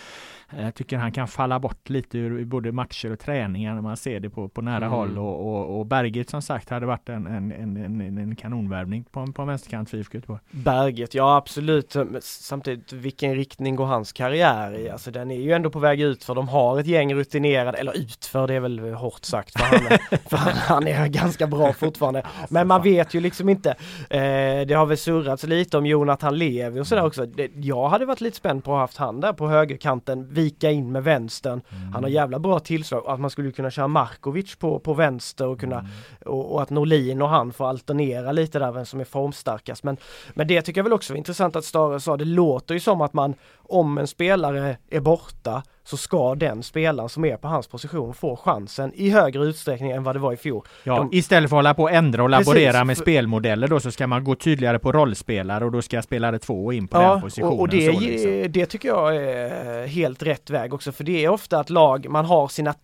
[0.51, 4.21] jag tycker han kan falla bort lite ur både matcher och träningar när man ser
[4.21, 4.91] det på, på nära mm.
[4.91, 9.05] håll och, och, och Berget som sagt hade varit en, en, en, en, en kanonvärvning
[9.05, 10.41] på, på en vänsterkant för IFK Göteborg.
[10.51, 11.97] Berget, ja absolut.
[12.21, 14.91] Samtidigt, vilken riktning går hans karriär i?
[14.91, 17.97] Alltså den är ju ändå på väg ut för de har ett gäng rutinerade, eller
[17.97, 21.73] utför det är väl hårt sagt för han, är, för han, han är ganska bra
[21.73, 22.23] fortfarande.
[22.49, 23.71] Men man vet ju liksom inte.
[24.11, 27.27] Eh, det har väl surrats lite om Jonathan Levi och sådär också.
[27.27, 30.71] Det, jag hade varit lite spänd på att ha haft han där på högerkanten vika
[30.71, 31.61] in med vänstern.
[31.71, 31.93] Mm.
[31.93, 33.05] Han har jävla bra tillslag.
[33.07, 35.91] Att man skulle kunna köra Markovic på, på vänster och kunna mm.
[36.27, 39.83] och, och, att Norlin och han får alternera lite där vem som är formstarkast.
[39.83, 39.97] Men,
[40.35, 42.17] men det tycker jag väl också är intressant att Stare sa.
[42.17, 47.09] Det låter ju som att man om en spelare är borta så ska den spelaren
[47.09, 50.37] som är på hans position få chansen i högre utsträckning än vad det var i
[50.37, 50.67] fjol.
[50.85, 53.81] Ja, De- istället för att hålla på och ändra och laborera Precis, med spelmodeller då
[53.81, 57.21] så ska man gå tydligare på rollspelare och då ska spelare två in på den
[57.21, 57.53] positionen.
[57.53, 58.53] och, och det, så, liksom.
[58.53, 62.25] det tycker jag är helt rätt väg också för det är ofta att lag, man
[62.25, 62.75] har sina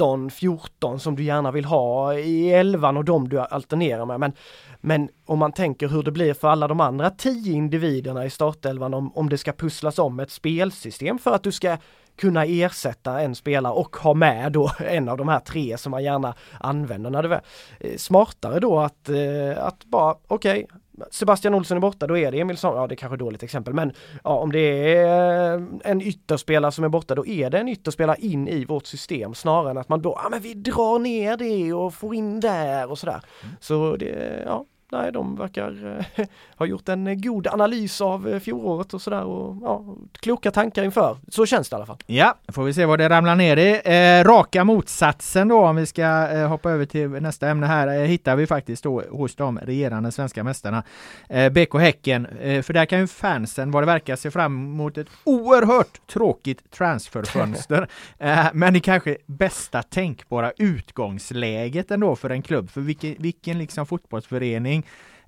[0.00, 4.20] 13, 14 som du gärna vill ha i 11 och de du alternerar med.
[4.20, 4.32] Men,
[4.80, 8.94] men om man tänker hur det blir för alla de andra 10 individerna i startelvan
[8.94, 11.76] om, om det ska pusslas om ett spelsystem för att du ska
[12.16, 16.04] kunna ersätta en spelare och ha med då en av de här tre som man
[16.04, 17.40] gärna använder när det är
[17.80, 20.66] eh, smartare då att, eh, att bara okej
[21.10, 23.74] Sebastian Olsson är borta, då är det Emilsson, ja det är kanske ett dåligt exempel
[23.74, 23.92] men
[24.24, 28.16] ja, om det är eh, en ytterspelare som är borta då är det en ytterspelare
[28.20, 31.72] in i vårt system snarare än att man då, ja men vi drar ner det
[31.72, 33.20] och får in där och sådär.
[33.60, 36.26] Så det, ja, nej de verkar eh,
[36.56, 39.84] ha gjort en eh, god analys av eh, fjolåret och sådär och ja,
[40.20, 41.16] kloka tankar inför.
[41.28, 41.98] Så känns det i alla fall.
[42.06, 43.80] Ja, får vi se vad det ramlar ner i.
[43.84, 48.06] Eh, raka motsatsen då om vi ska eh, hoppa över till nästa ämne här eh,
[48.06, 50.82] hittar vi faktiskt då hos de regerande svenska mästarna
[51.28, 52.26] eh, BK Häcken.
[52.40, 57.88] För där kan ju fansen vad det verkar se fram emot ett oerhört tråkigt transferfönster.
[58.52, 62.70] men det kanske bästa tänkbara utgångsläget ändå för en klubb.
[62.70, 64.79] För vilken, vilken liksom fotbollsförening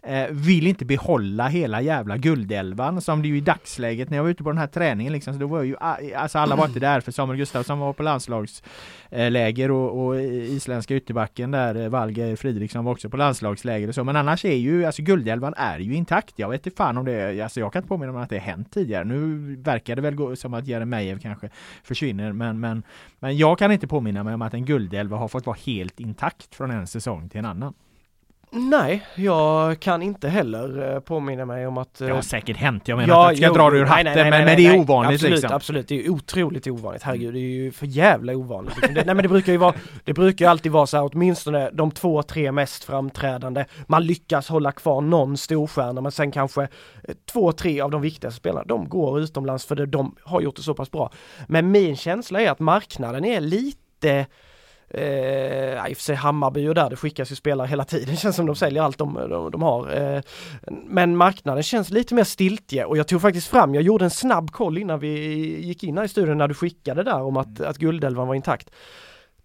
[0.02, 4.30] eh, vill inte behålla hela jävla guldelvan som det ju i dagsläget när jag var
[4.30, 5.76] ute på den här träningen liksom, så då var ju
[6.16, 11.50] alltså alla var inte där för Samuel Gustafsson var på landslagsläger och, och isländska ytterbacken
[11.50, 15.02] där eh, Valger Fridriksson var också på landslagsläger och så men annars är ju alltså
[15.02, 16.38] guldelvan är ju intakt.
[16.38, 18.46] Jag vet inte fan om det alltså jag kan inte påminna mig att det har
[18.46, 19.04] hänt tidigare.
[19.04, 21.48] Nu verkar det väl gå som att Jeremejeff kanske
[21.82, 22.82] försvinner men, men,
[23.18, 26.54] men jag kan inte påminna mig om att en guldelva har fått vara helt intakt
[26.54, 27.74] från en säsong till en annan.
[28.54, 32.00] Nej, jag kan inte heller eh, påminna mig om att...
[32.00, 34.04] eh, Det har säkert hänt, jag menar att jag ska jo, dra det ur hatten
[34.04, 35.56] nej, nej, men, nej, men det är ovanligt absolut, liksom.
[35.56, 37.02] Absolut, det är otroligt ovanligt.
[37.02, 38.76] Herregud, det är ju för jävla ovanligt.
[38.76, 38.94] Liksom.
[38.94, 39.74] Det, nej men det brukar ju vara,
[40.04, 43.64] det brukar ju alltid vara så här, åtminstone de två, tre mest framträdande.
[43.86, 46.68] Man lyckas hålla kvar någon storstjärna men sen kanske eh,
[47.32, 50.62] två, tre av de viktigaste spelarna, de går utomlands för det, de har gjort det
[50.62, 51.12] så pass bra.
[51.48, 54.26] Men min känsla är att marknaden är lite
[54.94, 58.16] Eh, i och för sig Hammarby och där, det skickas ju spelare hela tiden, det
[58.20, 59.96] känns som de säljer allt de, de, de har.
[59.96, 60.22] Eh,
[60.86, 64.50] men marknaden känns lite mer stiltje och jag tog faktiskt fram, jag gjorde en snabb
[64.50, 65.08] koll innan vi
[65.60, 68.70] gick in här i studion när du skickade där om att, att Guldelvan var intakt.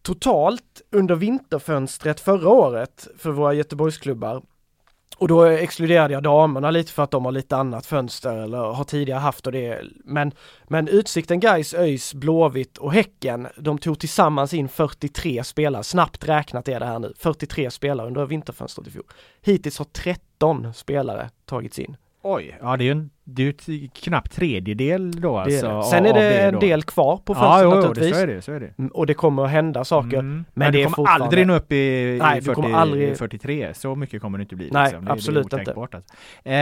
[0.01, 4.41] Totalt under vinterfönstret förra året för våra Göteborgsklubbar
[5.17, 8.83] och då exkluderade jag damerna lite för att de har lite annat fönster eller har
[8.83, 9.81] tidigare haft och det.
[10.03, 10.31] Men,
[10.67, 15.83] men Utsikten, Gais, ÖIS, Blåvitt och Häcken, de tog tillsammans in 43 spelare.
[15.83, 17.13] Snabbt räknat är det här nu.
[17.17, 19.05] 43 spelare under vinterfönstret i fjol.
[19.41, 21.97] Hittills har 13 spelare tagits in.
[22.21, 25.67] Oj, ja det är ju en, det är ju ett knappt tredjedel då alltså.
[25.77, 25.83] det.
[25.83, 28.15] Sen är det en del kvar på Ja, fönstret jo, det, naturligtvis.
[28.15, 28.41] så är det.
[28.41, 28.73] Så är det.
[28.77, 30.17] Mm, Och det kommer att hända saker.
[30.19, 30.29] Mm.
[30.29, 33.17] Men, Men det kommer fortfarande- aldrig nå upp i, Nej, i du 40, kommer aldrig-
[33.17, 33.73] 43.
[33.73, 34.69] Så mycket kommer det inte bli.
[34.71, 35.05] Nej, liksom.
[35.05, 35.73] det, absolut det inte.
[35.73, 36.01] Alltså.
[36.43, 36.53] Eh,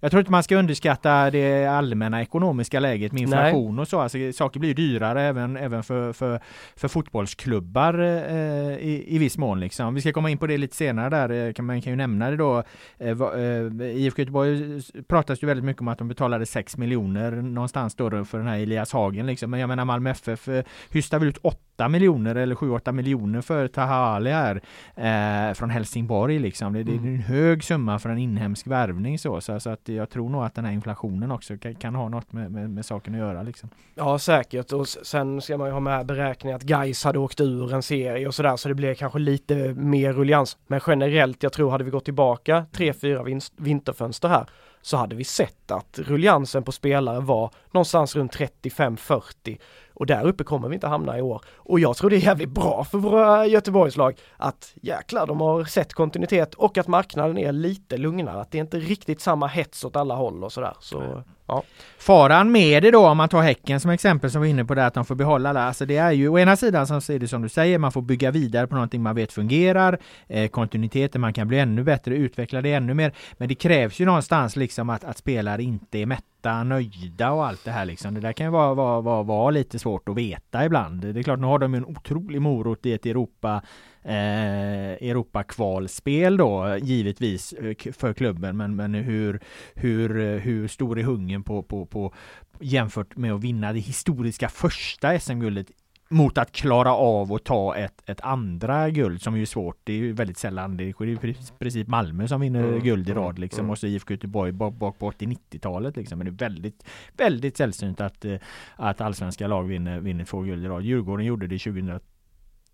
[0.00, 3.38] jag tror inte man ska underskatta det allmänna ekonomiska läget med Nej.
[3.38, 4.00] inflation och så.
[4.00, 6.40] Alltså, saker blir dyrare även, även för, för,
[6.76, 9.60] för fotbollsklubbar eh, i, i viss mån.
[9.60, 9.94] Liksom.
[9.94, 11.52] Vi ska komma in på det lite senare där.
[11.58, 12.62] eh, man kan ju nämna det då.
[12.98, 17.94] Eh, eh, IFK Göteborg pratas ju väldigt mycket om att de betalade 6 miljoner någonstans
[17.94, 19.26] då för den här Elias Hagen.
[19.26, 19.50] Liksom.
[19.50, 23.68] Men jag menar Malmö FF eh, hystar väl ut 8 miljoner eller 7-8 miljoner för
[23.68, 24.60] Taha Ali här
[24.96, 26.72] eh, från Helsingborg liksom.
[26.72, 27.14] Det, det är Mm.
[27.14, 30.54] en hög summa för en inhemsk värvning så, så, så att jag tror nog att
[30.54, 33.68] den här inflationen också kan, kan ha något med, med, med saken att göra liksom.
[33.94, 37.74] Ja säkert och sen ska man ju ha med beräkningen att Gais hade åkt ur
[37.74, 40.58] en serie och sådär så det blev kanske lite mer ruljans.
[40.66, 44.46] Men generellt, jag tror hade vi gått tillbaka tre, fyra vinst- vinterfönster här
[44.82, 49.58] så hade vi sett att rulliansen på spelare var någonstans runt 35-40
[49.94, 51.42] och där uppe kommer vi inte hamna i år.
[51.56, 55.92] Och jag tror det är jävligt bra för våra Göteborgslag att jäklar, de har sett
[55.92, 59.96] kontinuitet och att marknaden är lite lugnare, att det är inte riktigt samma hets åt
[59.96, 60.76] alla håll och sådär.
[60.80, 61.62] Så, ja.
[61.98, 64.74] Faran med det då om man tar Häcken som exempel som vi var inne på
[64.74, 65.60] där att de får behålla det.
[65.62, 68.02] Alltså det är ju å ena sidan som är det som du säger, man får
[68.02, 69.98] bygga vidare på någonting man vet fungerar.
[70.28, 73.12] Eh, kontinuiteten, man kan bli ännu bättre, utveckla det ännu mer.
[73.32, 77.64] Men det krävs ju någonstans liksom att, att spelare inte är mätta, nöjda och allt
[77.64, 78.14] det här liksom.
[78.14, 81.00] Det där kan ju vara, vara, vara, vara lite svårt att veta ibland.
[81.00, 83.62] Det är klart, nu har de ju en otrolig morot i ett Europa
[84.02, 89.40] eh, Europakvalspel då givetvis eh, för klubben men, men hur,
[89.74, 92.14] hur, eh, hur stor är hungern på, på, på
[92.60, 95.66] jämfört med att vinna det historiska första SM-guldet
[96.10, 99.80] mot att klara av att ta ett, ett andra guld som är ju svårt.
[99.84, 100.76] Det är ju väldigt sällan.
[100.76, 103.70] Det är i princip Malmö som vinner mm, guld i rad mm, liksom mm.
[103.70, 106.18] och så IFK Göteborg bak, bak på 80-90-talet liksom.
[106.18, 106.84] Men det är väldigt,
[107.16, 108.36] väldigt sällsynt att, eh,
[108.76, 110.82] att allsvenska lag vinner, vinner två guld i rad.
[110.82, 111.58] Djurgården gjorde det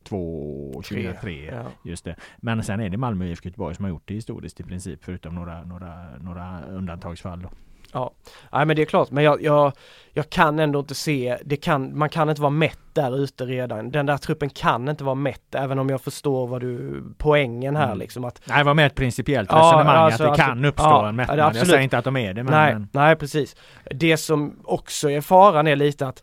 [0.08, 1.44] 2002 2003.
[1.52, 1.64] Ja.
[1.84, 2.16] Just det.
[2.36, 5.04] Men sen är det Malmö och IFK Göteborg som har gjort det historiskt i princip
[5.04, 7.42] förutom några, några, några undantagsfall.
[7.42, 7.48] Då.
[7.92, 8.10] Ja,
[8.52, 9.72] nej men det är klart, men jag, jag,
[10.12, 13.90] jag kan ändå inte se, det kan, man kan inte vara mätt där ute redan.
[13.90, 17.86] Den där truppen kan inte vara mätt, även om jag förstår vad du, poängen här
[17.86, 17.98] mm.
[17.98, 20.64] liksom att Nej, det var med ett principiellt ja, resonemang alltså, att det alltså, kan
[20.64, 21.38] uppstå ja, en mättnad.
[21.38, 22.88] jag säger inte att de är det men Nej, men...
[22.92, 23.56] nej precis.
[23.90, 26.22] Det som också är faran är lite att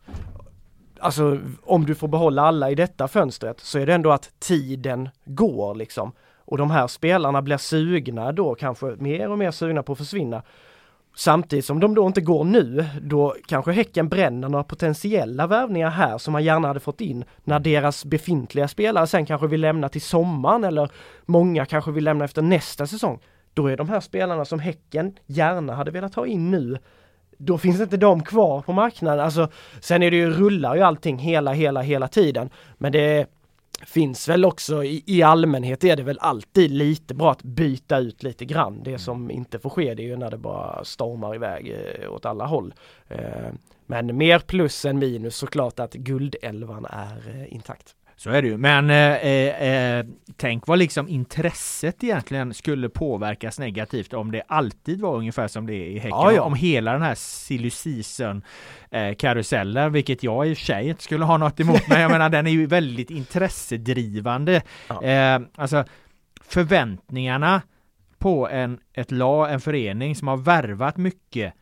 [1.03, 5.09] Alltså om du får behålla alla i detta fönstret så är det ändå att tiden
[5.25, 6.11] går liksom.
[6.45, 10.43] Och de här spelarna blir sugna då kanske mer och mer sugna på att försvinna.
[11.15, 16.17] Samtidigt som de då inte går nu, då kanske Häcken bränner några potentiella värvningar här
[16.17, 20.01] som man gärna hade fått in när deras befintliga spelare sen kanske vill lämna till
[20.01, 20.91] sommaren eller
[21.25, 23.19] många kanske vill lämna efter nästa säsong.
[23.53, 26.77] Då är de här spelarna som Häcken gärna hade velat ha in nu
[27.37, 29.25] då finns inte de kvar på marknaden.
[29.25, 29.47] Alltså,
[29.79, 32.49] sen är det ju, rullar ju allting hela, hela, hela tiden.
[32.77, 33.27] Men det
[33.85, 38.23] finns väl också i, i, allmänhet är det väl alltid lite bra att byta ut
[38.23, 38.83] lite grann.
[38.83, 38.99] Det mm.
[38.99, 42.45] som inte får ske det är ju när det bara stormar iväg eh, åt alla
[42.45, 42.73] håll.
[43.07, 43.51] Eh,
[43.85, 47.95] men mer plus än minus såklart att guldelvan är eh, intakt.
[48.15, 48.57] Så är det ju.
[48.57, 50.05] Men eh, eh, eh,
[50.37, 55.73] tänk vad liksom intresset egentligen skulle påverkas negativt om det alltid var ungefär som det
[55.73, 56.09] är i Häcken.
[56.09, 56.41] Ja, ja.
[56.41, 58.43] Om hela den här silly season
[58.91, 61.87] eh, karusellen, vilket jag i och för sig inte skulle ha något emot.
[61.87, 64.61] men jag menar den är ju väldigt intressedrivande.
[64.87, 65.03] Ja.
[65.03, 65.85] Eh, alltså
[66.41, 67.61] förväntningarna
[68.17, 71.53] på en, ett lag, en förening som har värvat mycket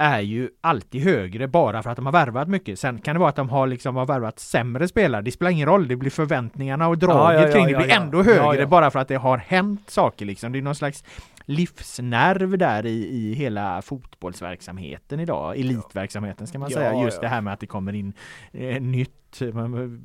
[0.00, 2.78] är ju alltid högre bara för att de har värvat mycket.
[2.78, 5.22] Sen kan det vara att de har liksom har värvat sämre spelare.
[5.22, 5.88] Det spelar ingen roll.
[5.88, 9.08] Det blir förväntningarna och draget ja, ja, kring det blir ändå högre bara för att
[9.08, 10.52] det har hänt saker liksom.
[10.52, 11.04] Det är någon slags
[11.44, 15.58] livsnerv där i, i hela fotbollsverksamheten idag.
[15.58, 17.02] Elitverksamheten ska man säga.
[17.04, 18.12] Just det här med att det kommer in
[18.52, 19.19] eh, nytt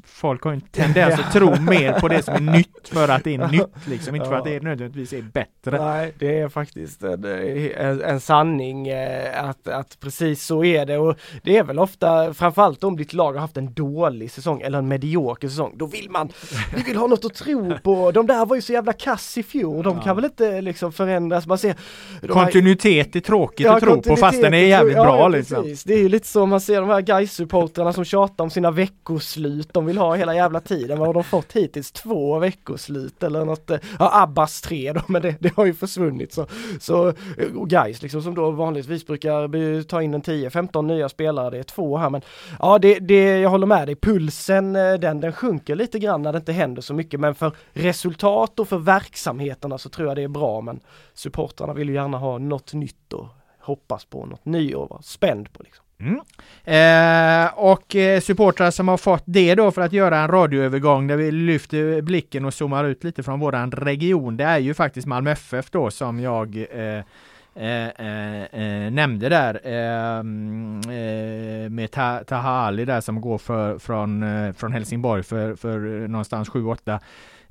[0.04, 3.36] Folk har en tendens att tro mer på det som är nytt för att det
[3.36, 5.86] är nytt liksom, inte för att det nödvändigtvis är bättre.
[5.86, 7.26] Nej, det är faktiskt en,
[7.76, 12.34] en, en sanning eh, att, att precis så är det och det är väl ofta
[12.34, 15.74] framförallt om ditt lag har haft en dålig säsong eller en medioker säsong.
[15.78, 16.30] Då vill man,
[16.76, 18.12] vi vill ha något att tro på.
[18.12, 19.84] De där var ju så jävla kass i fjol.
[19.84, 20.04] De ja.
[20.04, 21.48] kan väl inte liksom förändras.
[21.48, 21.76] Man ser,
[22.28, 25.64] Kontinuitet är tråkigt ja, att tro på fast den är jävligt ja, bra liksom.
[25.64, 25.84] Precis.
[25.84, 28.72] Det är ju lite så man ser de här guys supportrarna som tjatar om sina
[28.72, 31.00] veckor veckoslut de vill ha hela jävla tiden.
[31.00, 31.92] Vad har de fått hittills?
[31.92, 33.70] Två veckoslut eller något?
[33.70, 36.34] Eh, ja, Abbas tre då, men det, det har ju försvunnit.
[36.34, 36.48] Så,
[36.80, 41.50] så eh, och guys liksom som då vanligtvis brukar ta in en 10-15 nya spelare,
[41.50, 42.22] det är två här men
[42.60, 43.96] ja, det, det, jag håller med dig.
[43.96, 47.52] Pulsen eh, den, den sjunker lite grann när det inte händer så mycket, men för
[47.74, 50.80] resultat och för verksamheterna så tror jag det är bra, men
[51.14, 53.28] supportrarna vill ju gärna ha något nytt och
[53.60, 55.85] hoppas på något nyår, vara spänd på liksom.
[56.00, 56.20] Mm.
[56.64, 61.18] Eh, och eh, supportrar som har fått det då för att göra en radioövergång där
[61.18, 64.38] vi lyfter blicken och zoomar ut lite från våran region.
[64.38, 67.04] Det är ju faktiskt Malmö FF då som jag eh,
[67.56, 71.92] eh, eh, eh nämnde där ehm, eh, med
[72.28, 77.00] Taha Ali där som går för, från, eh, från Helsingborg för, för eh, någonstans 7-8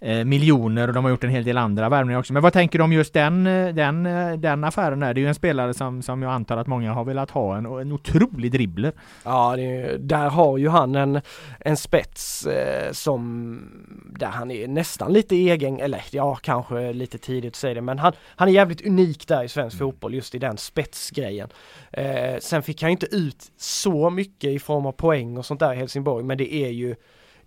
[0.01, 2.33] Eh, miljoner och de har gjort en hel del andra värvningar också.
[2.33, 5.01] Men vad tänker du om just den, eh, den, eh, den affären?
[5.01, 5.15] Där?
[5.15, 7.67] Det är ju en spelare som, som jag antar att många har velat ha, en,
[7.67, 8.93] en otrolig dribbler.
[9.25, 11.21] Ja, det, där har ju han en,
[11.61, 13.59] en spets eh, som,
[14.19, 17.99] där han är nästan lite egen, eller ja, kanske lite tidigt att säga det, men
[17.99, 19.89] han, han är jävligt unik där i svensk mm.
[19.91, 21.49] fotboll, just i den spetsgrejen.
[21.93, 25.73] Eh, sen fick han inte ut så mycket i form av poäng och sånt där
[25.73, 26.95] i Helsingborg, men det är ju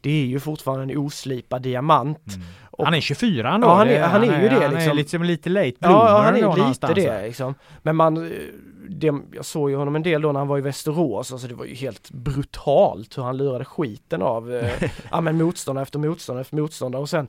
[0.01, 2.27] det är ju fortfarande en oslipad diamant.
[2.35, 2.47] Mm.
[2.71, 3.67] Och, han är 24 ändå.
[3.67, 4.65] Ja, han är, han är, han är ju det.
[4.65, 4.91] Han liksom.
[4.91, 7.55] är liksom lite late bloomer Ja, han är lite det liksom.
[7.81, 8.31] Men man,
[8.89, 11.55] det, jag såg ju honom en del då när han var i Västerås, alltså det
[11.55, 16.41] var ju helt brutalt hur han lurade skiten av eh, ja, men motståndare efter motståndare
[16.41, 17.27] efter motståndare och sen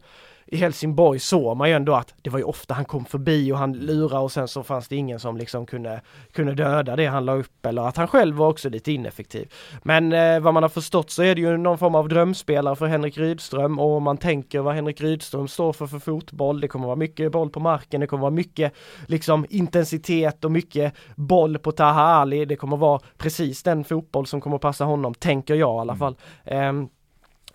[0.51, 3.59] i Helsingborg såg man ju ändå att det var ju ofta han kom förbi och
[3.59, 6.01] han lurade och sen så fanns det ingen som liksom kunde,
[6.33, 9.53] kunde döda det han la upp eller att han själv var också lite ineffektiv.
[9.83, 12.87] Men eh, vad man har förstått så är det ju någon form av drömspelare för
[12.87, 16.61] Henrik Rydström och om man tänker vad Henrik Rydström står för för fotboll.
[16.61, 18.73] Det kommer vara mycket boll på marken, det kommer vara mycket
[19.07, 22.45] liksom intensitet och mycket boll på Taha Ali.
[22.45, 25.99] Det kommer vara precis den fotboll som kommer passa honom, tänker jag i alla mm.
[25.99, 26.17] fall.
[26.45, 26.89] Um,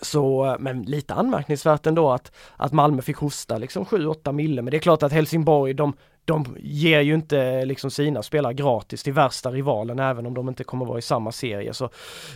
[0.03, 4.61] så, men lite anmärkningsvärt ändå att, att Malmö fick hosta liksom 7-8 mille.
[4.61, 5.93] Men det är klart att Helsingborg, de,
[6.25, 10.63] de ger ju inte liksom sina spelare gratis till värsta rivalen även om de inte
[10.63, 11.73] kommer vara i samma serie.
[11.73, 11.89] Så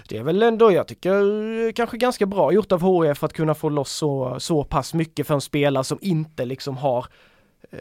[0.09, 3.70] det är väl ändå, jag tycker, kanske ganska bra gjort av HF att kunna få
[3.70, 7.05] loss så, så pass mycket för en spelare som inte liksom har
[7.72, 7.80] Eh,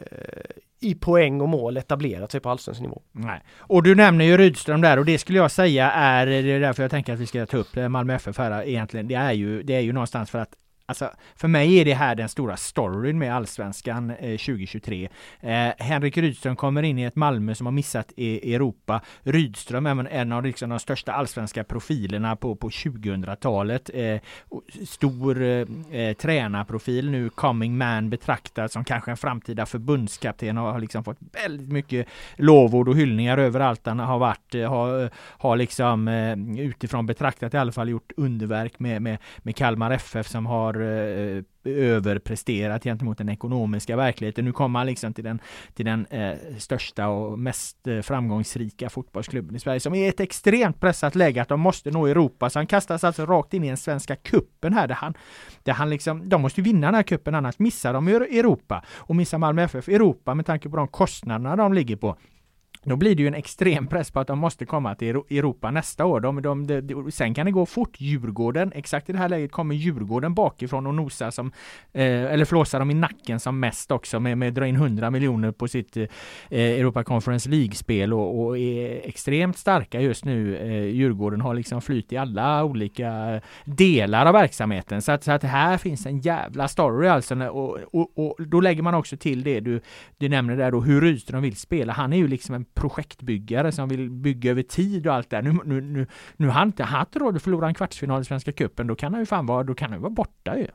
[0.81, 3.03] i poäng och mål etablerat sig på allsvensk nivå.
[3.13, 3.41] Nej.
[3.59, 6.83] Och du nämner ju Rydström där och det skulle jag säga är, det är därför
[6.83, 9.09] jag tänker att vi ska ta upp Malmö FF här egentligen.
[9.09, 10.55] Det är ju, det är ju någonstans för att
[10.87, 15.09] Alltså, för mig är det här den stora storyn med Allsvenskan eh, 2023.
[15.41, 19.01] Eh, Henrik Rydström kommer in i ett Malmö som har missat i Europa.
[19.23, 23.91] Rydström är en av liksom, de största allsvenska profilerna på, på 2000-talet.
[23.95, 24.21] Eh,
[24.87, 30.81] stor eh, eh, tränarprofil nu, coming man betraktad som kanske en framtida förbundskapten och har
[30.81, 32.07] liksom fått väldigt mycket
[32.37, 34.55] lovord och hyllningar överallt han har varit.
[34.55, 39.57] Eh, har, har liksom eh, utifrån betraktat i alla fall gjort underverk med, med, med
[39.57, 44.45] Kalmar FF som har har eh, överpresterat gentemot den ekonomiska verkligheten.
[44.45, 45.39] Nu kommer han liksom till den,
[45.75, 50.81] till den eh, största och mest eh, framgångsrika fotbollsklubben i Sverige som är ett extremt
[50.81, 52.51] pressat läge att de måste nå Europa.
[52.51, 55.15] Så han kastas alltså rakt in i den svenska kuppen här där han,
[55.63, 58.85] där han liksom, de måste vinna den här kuppen annars missar de Europa.
[58.89, 62.17] Och missar Malmö FF Europa med tanke på de kostnaderna de ligger på
[62.89, 66.05] då blir det ju en extrem press på att de måste komma till Europa nästa
[66.05, 66.21] år.
[66.21, 68.01] De, de, de, sen kan det gå fort.
[68.01, 71.53] Djurgården, exakt i det här läget kommer Djurgården bakifrån och nosar som,
[71.93, 75.53] eh, eller flåsar dem i nacken som mest också med, med dra in 100 miljoner
[75.53, 76.03] på sitt eh,
[76.51, 80.57] eh, Europa Conference League-spel och, och, är extremt starka just nu.
[80.57, 85.03] Eh, Djurgården har liksom flyt i alla olika delar av verksamheten.
[85.03, 87.35] Så att, så att här finns en jävla story alltså.
[87.35, 89.81] Och, och, och då lägger man också till det du,
[90.19, 91.93] du nämner där då, hur Rydström vill spela.
[91.93, 95.43] Han är ju liksom en projektbyggare som vill bygga över tid och allt det.
[95.43, 96.07] Nu, nu, nu,
[96.37, 98.87] nu har han inte haft råd att förlora en kvartsfinal i Svenska Cupen.
[98.87, 100.67] Då kan han ju fan vara, då kan han vara borta ju.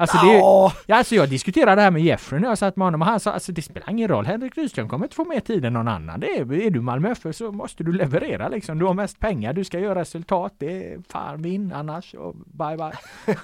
[0.00, 3.02] Alltså, det, ja, alltså jag diskuterade det här med Jeffrey när jag satt med honom
[3.02, 5.64] och han sa alltså det spelar ingen roll, Henrik Rydström kommer inte få mer tid
[5.64, 6.20] än någon annan.
[6.20, 8.78] Det är, är du Malmö FF så måste du leverera liksom.
[8.78, 10.54] Du har mest pengar, du ska göra resultat.
[10.58, 12.92] Det är fan vinn annars och bye bye.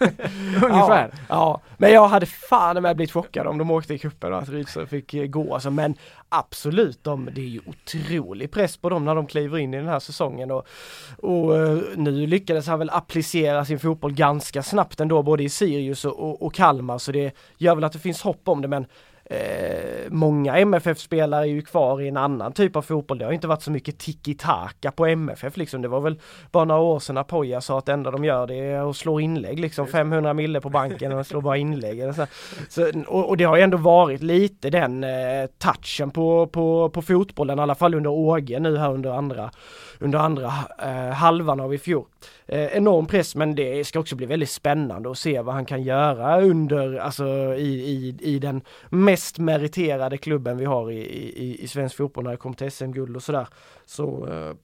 [0.63, 1.11] Ungefär.
[1.13, 4.39] Ja, ja, men jag hade fan med blivit chockad om de åkte i cupen och
[4.39, 5.71] att Rydström fick eh, gå alltså.
[5.71, 5.95] Men
[6.29, 9.89] absolut, de, det är ju otrolig press på dem när de kliver in i den
[9.89, 10.67] här säsongen och,
[11.19, 16.05] och eh, nu lyckades han väl applicera sin fotboll ganska snabbt ändå både i Sirius
[16.05, 18.87] och, och, och Kalmar så det gör väl att det finns hopp om det men
[19.31, 23.19] Eh, många MFF-spelare är ju kvar i en annan typ av fotboll.
[23.19, 25.83] Det har inte varit så mycket tiki-taka på MFF liksom.
[25.83, 26.21] Det var väl
[26.51, 29.21] bara några år sedan Apoya sa att det enda de gör det är att slå
[29.21, 29.87] inlägg liksom.
[29.87, 32.15] 500 mille på banken och slår bara inlägg.
[32.15, 32.27] Så.
[32.69, 37.03] Så, och, och, det har ju ändå varit lite den eh, touchen på, på, på
[37.03, 39.51] fotbollen, i alla fall under Åge nu här under andra,
[39.99, 42.05] under andra eh, halvan av i fjol
[42.47, 45.83] eh, enorm press men det ska också bli väldigt spännande att se vad han kan
[45.83, 51.69] göra under, alltså i, i, i den mest meriterade klubben vi har i, i, i
[51.69, 53.47] svensk fotboll när det kommer till SM-guld och sådär.
[53.87, 54.57] Så eh,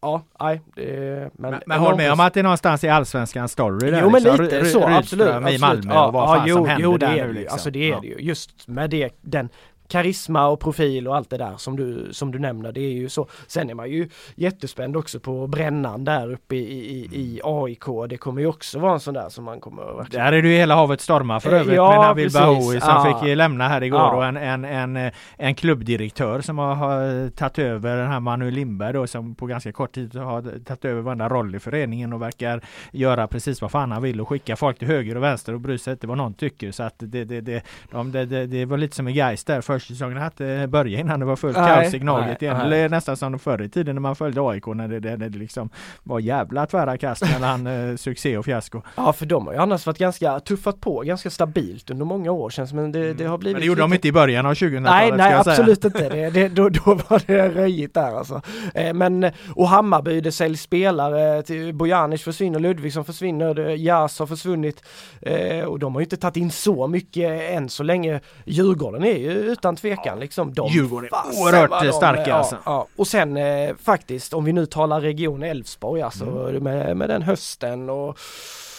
[0.00, 0.60] Ja, nej.
[0.74, 4.00] Det, men men, men håll med om att det är någonstans i allsvenskans story där,
[4.02, 4.44] Jo men liksom.
[4.44, 5.28] lite så, absolut.
[5.28, 5.54] absolut.
[5.54, 7.32] i Malmö ja, och vad ja, fan jo, som händer jo, det där är nu
[7.32, 7.52] liksom.
[7.52, 8.00] Alltså det är ja.
[8.00, 8.16] det ju.
[8.18, 9.48] Just med det, den
[9.88, 12.72] karisma och profil och allt det där som du, som du nämner.
[12.72, 13.28] Det är ju så.
[13.46, 17.62] Sen är man ju jättespänd också på brännan där uppe i, i, i mm.
[17.64, 18.08] AIK.
[18.08, 20.24] Det kommer ju också vara en sån där som man kommer verkligen...
[20.24, 22.88] Där är det ju hela havet stormar för eh, övrigt ja, med Nabil Bahoui som
[22.88, 23.20] ja.
[23.20, 24.16] fick lämna här igår ja.
[24.16, 28.92] och en, en, en, en klubbdirektör som har, har tagit över den här Manuel Lindberg
[28.92, 32.60] då som på ganska kort tid har tagit över varenda roll i föreningen och verkar
[32.92, 35.78] göra precis vad fan han vill och skicka folk till höger och vänster och bry
[35.78, 38.76] sig inte vad någon tycker så att det, det, det, de, det, det, det var
[38.78, 42.42] lite som i Gais där försäsongen hade börjat innan det var fullt kaos i Gnaget
[42.42, 42.56] igen.
[42.56, 45.70] Eller nästan som förr i tiden när man följde AIK när det, det, det liksom
[46.02, 48.82] var jävla tvära kast mellan eh, succé och fiasko.
[48.96, 52.50] Ja för de har ju annars varit ganska tuffat på ganska stabilt under många år
[52.50, 53.90] känns men det, det har blivit Men det gjorde lite...
[53.90, 56.08] de inte i början av 2000-talet Nej nej absolut inte.
[56.16, 58.42] Det, det, då, då var det röjigt där alltså.
[58.74, 64.84] Eh, men och Hammarby det säljs spelare, till Bojanic försvinner, Ludvigsson försvinner, Jas har försvunnit
[65.22, 68.20] eh, och de har ju inte tagit in så mycket än så länge.
[68.44, 70.54] Djurgården är ju utan tvekan liksom.
[70.54, 72.56] De Djurgården är oerhört de, starka ja, alltså.
[72.64, 72.86] Ja.
[72.96, 76.64] Och sen eh, faktiskt om vi nu talar region Älvsborg alltså mm.
[76.64, 78.18] med, med den hösten och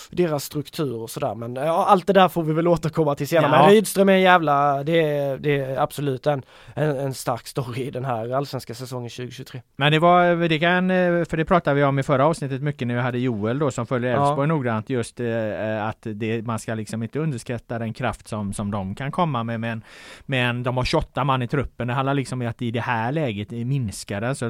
[0.09, 1.35] deras struktur och sådär.
[1.35, 3.51] Men ja, allt det där får vi väl återkomma till senare.
[3.51, 3.61] Ja.
[3.61, 6.43] Men Rydström är en jävla, det är, det är absolut en,
[6.73, 9.61] en, en, stark story i den här allsvenska säsongen 2023.
[9.75, 10.89] Men det var, det kan,
[11.25, 13.87] för det pratade vi om i förra avsnittet mycket när vi hade Joel då som
[13.87, 14.55] följer Elfsborg ja.
[14.55, 18.95] noggrant just eh, att det, man ska liksom inte underskatta den kraft som, som de
[18.95, 19.59] kan komma med.
[19.59, 19.83] Men,
[20.25, 21.87] men de har 28 man i truppen.
[21.87, 24.35] Det handlar liksom om att i det här läget minskar det.
[24.35, 24.45] Så,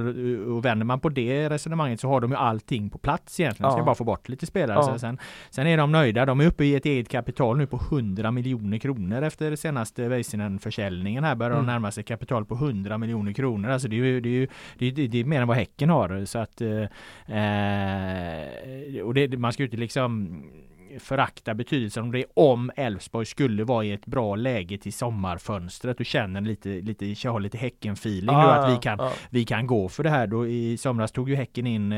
[0.55, 3.71] och vänder man på det resonemanget så har de ju allting på plats egentligen.
[3.71, 4.77] De ska bara få bort lite spelare.
[4.77, 4.83] Ja.
[4.83, 5.19] Så sen,
[5.49, 6.25] sen är de nöjda.
[6.25, 11.23] De är uppe i ett eget kapital nu på 100 miljoner kronor efter senaste Väisänen-försäljningen
[11.23, 11.65] här börjar mm.
[11.65, 13.69] de närma sig kapital på 100 miljoner kronor.
[13.69, 15.89] Alltså det är ju, det är ju det är, det är mer än vad Häcken
[15.89, 16.25] har.
[16.25, 16.83] Så att, eh,
[19.03, 20.43] och det, man ska ju inte liksom
[20.99, 26.05] förakta betydelsen om det om Elfsborg skulle vara i ett bra läge till sommarfönstret och
[26.05, 29.11] känner lite, lite, har lite Häcken-feeling ah, att vi kan, ah.
[29.29, 30.27] vi kan gå för det här.
[30.27, 31.91] Då I somras tog ju Häcken in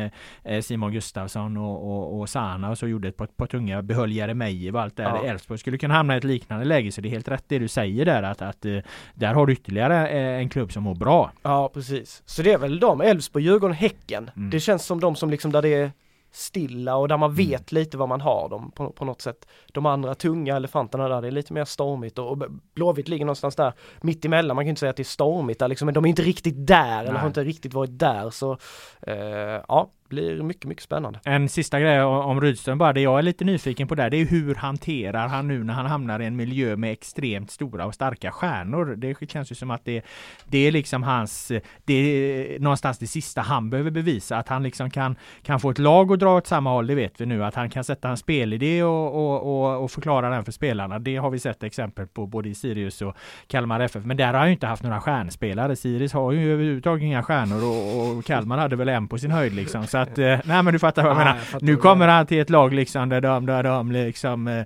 [0.43, 4.11] eh, Simon Gustafsson och, och, och Sana och så gjorde ett par, par tunga, behöll
[4.11, 5.25] Jeremejeff och allt det där.
[5.25, 7.67] Elfsborg skulle kunna hamna i ett liknande läge så det är helt rätt det du
[7.67, 8.77] säger där att, att eh,
[9.13, 11.31] där har du ytterligare eh, en klubb som mår bra.
[11.41, 12.23] Ja precis.
[12.25, 14.31] Så det är väl de, Elfsborg, Djurgården, Häcken.
[14.35, 14.49] Mm.
[14.49, 15.91] Det känns som de som liksom där det är
[16.31, 17.37] stilla och där man mm.
[17.37, 17.81] vet mm.
[17.81, 19.47] lite vad man har dem på, på något sätt.
[19.73, 22.37] De andra tunga elefanterna där, det är lite mer stormigt och, och
[22.75, 24.55] Blåvitt ligger någonstans där mitt emellan.
[24.55, 26.67] Man kan inte säga att det är stormigt där liksom, men de är inte riktigt
[26.67, 27.07] där Nej.
[27.07, 28.57] eller har inte riktigt varit där så
[29.01, 31.19] eh, ja, blir mycket, mycket spännande.
[31.23, 34.25] En sista grej om Rydström bara, det jag är lite nyfiken på där, det är
[34.25, 38.31] hur hanterar han nu när han hamnar i en miljö med extremt stora och starka
[38.31, 38.95] stjärnor?
[38.95, 40.05] Det känns ju som att det,
[40.45, 41.51] det är liksom hans,
[41.85, 45.79] det är någonstans det sista han behöver bevisa, att han liksom kan, kan få ett
[45.79, 48.17] lag att dra åt samma håll, det vet vi nu, att han kan sätta en
[48.17, 50.99] spelidé och, och, och, och förklara den för spelarna.
[50.99, 53.15] Det har vi sett exempel på både i Sirius och
[53.47, 55.75] Kalmar FF, men där har han ju inte haft några stjärnspelare.
[55.75, 59.53] Sirius har ju överhuvudtaget inga stjärnor och, och Kalmar hade väl en på sin höjd
[59.53, 59.87] liksom.
[59.87, 61.37] Så att, eh, nej men du fattar vad jag menar.
[61.51, 64.65] Jag nu kommer han till ett lag liksom där de, där de liksom eh,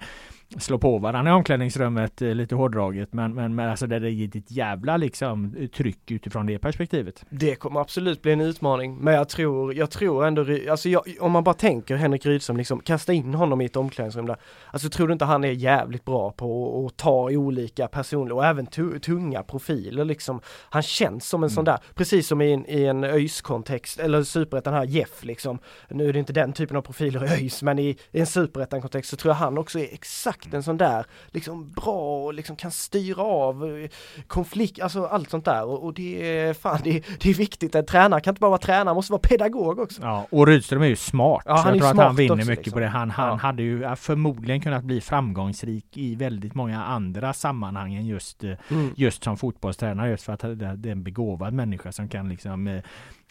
[0.57, 4.51] slå på varandra i omklädningsrummet eh, lite hårdraget men, men, men alltså det är ett
[4.51, 7.25] jävla liksom tryck utifrån det perspektivet.
[7.29, 11.31] Det kommer absolut bli en utmaning men jag tror, jag tror ändå, alltså jag, om
[11.31, 14.37] man bara tänker Henrik Rydström liksom kasta in honom i ett omklädningsrum där.
[14.71, 18.67] Alltså tror du inte han är jävligt bra på att ta olika personliga och även
[19.01, 20.41] tunga profiler liksom.
[20.69, 21.55] Han känns som en mm.
[21.55, 25.59] sån där, precis som i en, i en ÖIS-kontext eller superettan här Jeff liksom.
[25.89, 29.09] Nu är det inte den typen av profiler i ÖIS men i, i en superettan-kontext
[29.09, 32.55] så tror jag han också är exakt exakt en sån där, liksom bra och liksom
[32.55, 33.89] kan styra av eh,
[34.27, 37.75] konflikt, alltså allt sånt där och, och det är fan det, det, är viktigt.
[37.75, 40.01] En tränare kan inte bara vara tränare, måste vara pedagog också.
[40.01, 41.43] Ja, och Rydström är ju smart.
[41.45, 42.73] Ja, han jag tror att han vinner också, mycket liksom.
[42.73, 42.87] på det.
[42.87, 43.35] Han, han ja.
[43.35, 48.93] hade ju förmodligen kunnat bli framgångsrik i väldigt många andra sammanhang än just, eh, mm.
[48.95, 52.81] just som fotbollstränare, just för att det är en begåvad människa som kan liksom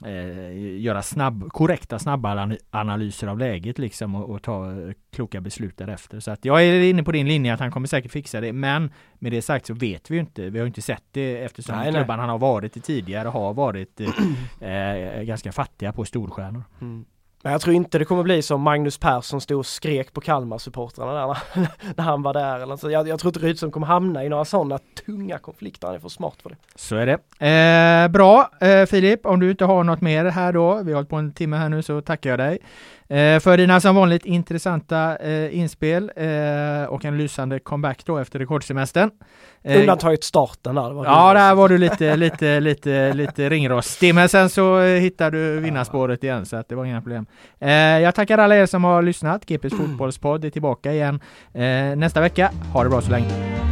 [0.05, 4.74] eh, eh, göra snabb, korrekta snabba analyser av läget liksom och, och, ta
[5.12, 6.20] kloka beslut därefter.
[6.20, 8.53] Så att jag är inne på din linje att han kommer säkert fixa det.
[8.53, 10.50] Men med det sagt så vet vi ju inte.
[10.50, 14.00] Vi har inte sett det eftersom nej, klubbarna han har varit i tidigare har varit
[14.00, 14.09] eh,
[14.68, 16.64] eh, ganska fattiga på storstjärnor.
[16.80, 17.05] Mm.
[17.43, 21.12] Men jag tror inte det kommer bli som Magnus Persson stod och skrek på Kalmar-supportrarna
[21.26, 21.38] där
[21.97, 22.61] när han var där.
[22.61, 22.90] Eller så.
[22.90, 26.09] Jag, jag tror inte Rydström kommer hamna i några sådana tunga konflikter, han är för
[26.09, 26.57] smart för det.
[26.74, 27.47] Så är det.
[27.47, 31.11] Eh, bra eh, Filip, om du inte har något mer här då, vi har hållit
[31.11, 32.59] på en timme här nu så tackar jag dig.
[33.09, 38.38] Eh, för dina som vanligt intressanta eh, inspel eh, och en lysande comeback då efter
[38.38, 39.11] rekordsemestern.
[39.64, 40.90] Eh, Undantaget starten där.
[40.90, 44.14] Var ja, där var du lite, lite, lite, lite ringrostig.
[44.14, 47.26] Men sen så hittade du vinnarspåret igen så att det var inga problem.
[48.03, 49.46] Jag tackar alla er som har lyssnat.
[49.46, 51.20] GPs fotbollspodd är tillbaka igen
[51.96, 52.50] nästa vecka.
[52.72, 53.71] Ha det bra så länge.